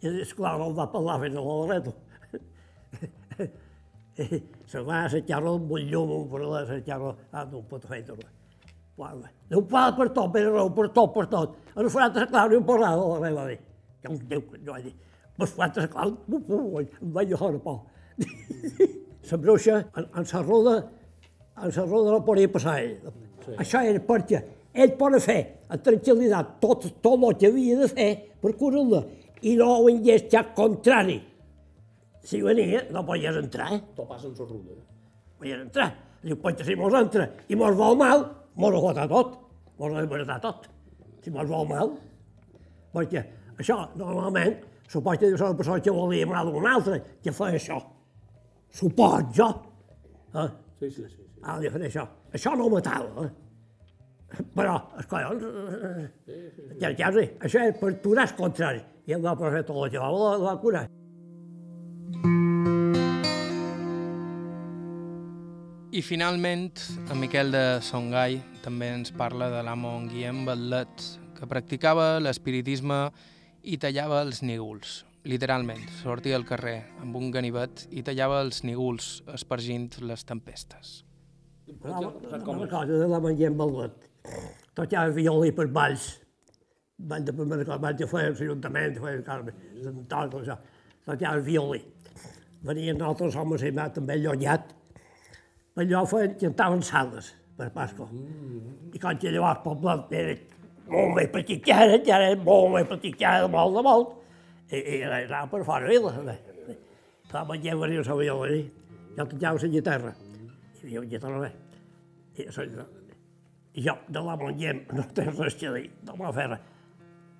[0.00, 1.92] I esclar, no va parlar fins a l'Alredo.
[4.70, 8.04] Se va a xarro amb un llum, un problema, a xarro, ah, no pot fer
[9.00, 11.54] Guarda, no ho fa per tot, per raó, per tot, per tot.
[11.72, 13.46] En de la clau, ni un porrada, la meva.
[14.02, 14.94] Ja un Déu, que jo vaig dir,
[15.38, 15.46] de
[16.36, 17.78] uf, uf, em vaig llogar a por.
[19.30, 20.74] La bruixa, en, en la roda,
[21.62, 22.96] en la roda no podia passar ell.
[23.44, 23.52] Sí.
[23.62, 24.40] Això era perquè
[24.74, 25.38] ell pot fer
[25.68, 28.08] amb tranquil·litat tot, tot el que havia de fer
[28.42, 29.04] per curar-la
[29.46, 31.20] i no ho cap contrari.
[32.24, 33.80] Si venia, no podies entrar, eh?
[33.96, 34.80] Tot passa amb la ruda.
[35.38, 35.90] podies entrar.
[36.24, 38.26] Diu, perquè si mos entra i mos vol mal,
[38.56, 39.36] mos ho fota tot,
[39.78, 40.68] mos ho desbaratar tot.
[41.22, 41.94] Si mos vol mal.
[42.94, 43.22] Perquè
[43.60, 44.56] això, normalment,
[44.90, 47.78] supos que diu una persona que volia mal d'un altre, que fa això.
[48.70, 49.50] Supos jo.
[50.34, 50.48] Eh?
[50.80, 51.16] Sí, sí, sí.
[51.16, 51.28] sí.
[51.42, 52.06] Ah, de fer això.
[52.36, 53.30] Això no matava, eh?
[54.54, 56.42] Però, els collons, eh,
[56.78, 58.82] ja, ja sé, això és per curar el contrari.
[59.10, 60.84] I em va posar tot el que va, la, la curar.
[66.00, 66.78] I finalment,
[67.12, 71.02] en Miquel de Songai també ens parla de l'amo Guillem Batlet,
[71.36, 72.96] que practicava l'espiritisme
[73.68, 74.94] i tallava els nígols.
[75.28, 80.94] Literalment, sortia al carrer amb un ganivet i tallava els nígols, espargint les tempestes.
[81.84, 84.08] La, la cosa de la manllem ballet.
[84.72, 86.08] Tocava violí per balls.
[86.96, 88.96] Ball de primera cosa, ball que feia l'Ajuntament,
[90.08, 90.56] tot això.
[91.04, 91.84] Tocava violí.
[92.64, 94.78] Venien altres homes i mà també llonyat.
[95.78, 98.08] Allò feien, cantaven sales per Pasco.
[98.92, 100.34] I quan que llavors el poble era
[100.90, 104.16] molt més petit que ara, que era molt més petit que ara, molt de molt.
[104.70, 106.12] I, i era, era per fora vila.
[106.16, 106.38] també.
[107.30, 108.62] La manllem venia a violí.
[109.16, 110.14] Jo tocava la guitarra.
[110.82, 111.52] I jo guitarra bé.
[112.40, 112.46] I,
[113.74, 116.64] i jo de la manllem no té res a dir, no m'ha fet res.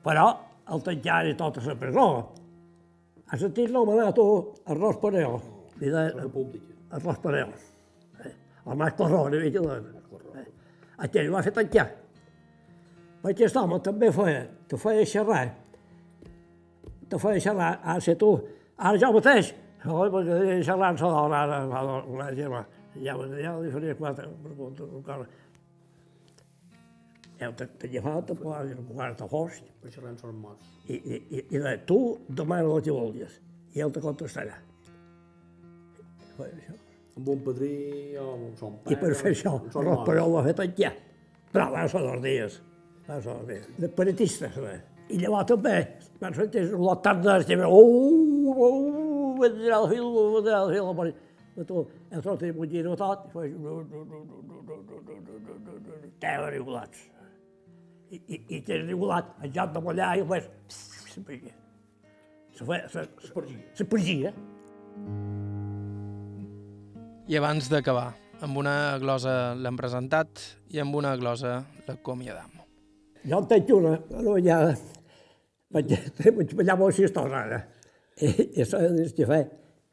[0.04, 0.26] Però
[0.70, 2.06] el tancar i tota la presó.
[3.30, 4.26] Ha sentit l'homenat tu
[4.70, 5.40] arròs pareo.
[5.80, 6.28] De, La
[6.98, 7.50] arròs pareo.
[8.70, 9.78] Eh, el Mas Corró, una mica de...
[10.40, 10.46] Eh,
[10.98, 11.88] aquell ho va fer tancar.
[13.20, 15.42] Perquè aquest home també feia, te feia xerrar.
[17.10, 18.30] Te feia xerrar, ara sé tu,
[18.78, 19.50] ara jo mateix,
[19.84, 22.64] oi, perquè xerrar amb la dona, ara, dona, una germà.
[22.94, 25.26] Ja, ja li faria quatre preguntes, encara.
[27.40, 30.66] Ja te, te llevava, te posava un quart de fost, Per xerrar son morts.
[30.88, 31.98] i, i, i, i de, tu
[32.28, 33.40] demana el que vulguis,
[33.74, 34.58] i ell te contestarà.
[36.36, 36.89] Feia això.
[37.20, 37.74] Amb un padrí
[38.16, 38.96] o amb son pare.
[38.96, 40.06] I per fer això, amb son el mare.
[40.08, 40.90] Perol ho ha fet ja.
[41.52, 42.56] Però va ser dos dies.
[43.08, 43.66] Va ser dos dies.
[43.76, 44.78] De peritistes, bé.
[45.10, 45.74] I llavors també,
[46.20, 50.06] quan senties la tarda, estem, oh, oh, vendrà el fil,
[50.36, 51.12] vendrà el fil,
[51.56, 51.82] però tu,
[52.14, 55.00] el tot i bullir tot, i fas, no, no, no, no, no, no, no, no,
[55.02, 57.02] no, no, no, no, te regulats.
[58.10, 60.48] I, i, i tens regulat, el joc de ballar, i fas,
[61.10, 61.58] se pergia.
[62.54, 63.46] Se fa, se, se,
[63.82, 64.34] se pergia.
[67.30, 68.08] I abans d'acabar,
[68.42, 70.40] amb una glosa l'hem presentat
[70.74, 72.56] i amb una glosa l'acomiadam.
[73.22, 73.92] Jo en tenc una,
[74.26, 74.56] no, ja,
[75.70, 77.60] vaig, vaig ballar molt xistosa, ara.
[78.18, 79.38] I, i és que fa.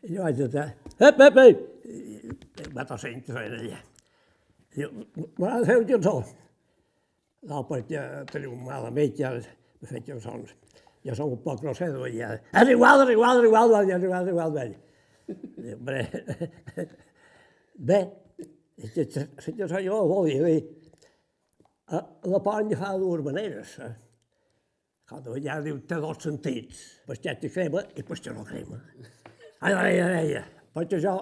[0.08, 0.66] I jo vaig dir,
[0.98, 1.62] ep, ep, ep,
[2.66, 3.86] i va tot sent que feia allà.
[4.74, 4.98] Diu,
[5.38, 6.18] de fer un cançó.
[7.54, 10.58] No, perquè teniu un mal amic, ja me fet cançons.
[11.06, 12.40] Jo som un poc grosser de ballar.
[12.50, 14.80] És igual, és igual, és igual, és igual, és igual, vell.
[15.28, 16.34] Diu, hombre, bé,
[16.82, 17.06] és que
[17.78, 20.60] la cançó jo volia dir,
[22.32, 23.78] la panya fa de dues maneres.
[23.80, 23.94] Eh?
[25.08, 28.80] Cada vegada diu, té dos sentits, pastet i crema i pastet no crema.
[29.62, 30.44] Ai, ai, ai, ai,
[30.76, 31.16] perquè jo,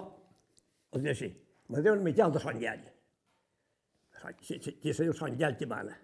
[0.92, 1.30] els dic així,
[1.70, 2.84] me diuen Miquel de Sant Llall.
[4.42, 5.94] Qui se diu Sant Llall Tibana.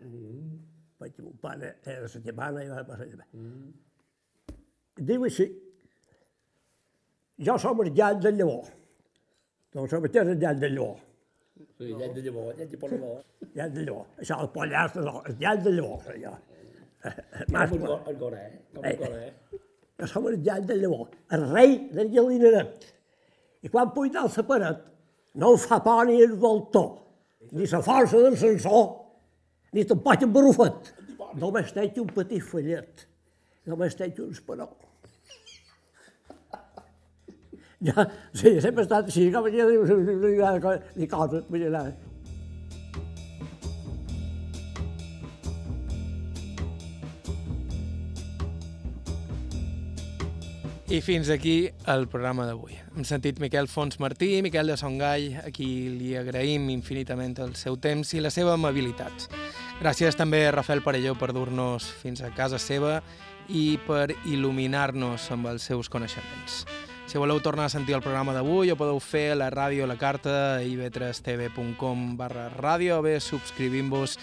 [1.03, 3.49] Perquè mon pare era de la Tibana i va passar a Tibana.
[5.11, 5.49] Diu així,
[7.43, 8.71] jo som el llall del llavor.
[9.73, 10.05] Doncs som
[10.35, 10.97] el llall del llavor.
[11.79, 13.21] Sí, llet de llavor, llet de polvor.
[13.57, 14.07] Llall del llavor.
[14.21, 16.33] Això, el pollastre, el llall del llavor, allò.
[17.51, 18.43] Mas, Com el, go- el goré,
[18.75, 19.33] com el goré.
[19.99, 22.87] jo som el llall del llavor, el rei del llalineret.
[23.63, 24.85] I quan puja al la paret,
[25.35, 26.89] no em fa por ni el voltor,
[27.53, 28.87] ni la força del sensor,
[29.73, 30.93] ni tampoc el barufet.
[31.41, 33.07] Només tenc un petit fallet,
[33.67, 34.69] només tenc un esperó.
[37.83, 41.71] Ja, sí, sempre he estat així, com ja dius, ni coses, vull dir,
[50.93, 52.77] I fins aquí el programa d'avui.
[52.93, 57.79] Hem sentit Miquel Fons Martí, Miquel de Songall, a qui li agraïm infinitament el seu
[57.81, 59.27] temps i la seva amabilitat.
[59.81, 63.01] Gràcies també a Rafael Parelló per dur-nos fins a casa seva
[63.49, 66.67] i per il·luminar-nos amb els seus coneixements.
[67.13, 69.89] Si voleu tornar a sentir el programa d'avui, ho podeu fer a la ràdio a
[69.91, 74.15] la carta a ib3tv.com barra ràdio o bé subscrivint-vos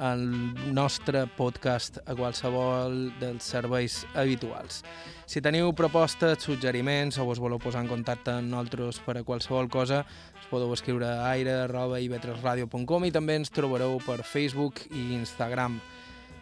[0.00, 0.24] al
[0.72, 4.80] nostre podcast a qualsevol dels serveis habituals.
[5.28, 9.68] Si teniu propostes, suggeriments o us voleu posar en contacte amb nosaltres per a qualsevol
[9.68, 10.06] cosa,
[10.40, 15.76] us podeu escriure a aire.ib3radio.com i també ens trobareu per Facebook i Instagram.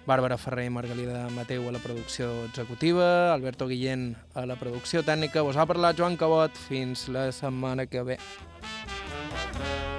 [0.09, 5.45] Bàrbara Ferrer i Margalida Mateu a la producció executiva, Alberto Guillén a la producció tècnica.
[5.45, 6.57] Vos ha parlat Joan Cabot.
[6.71, 8.19] Fins la setmana que ve.
[9.59, 9.98] Thank you.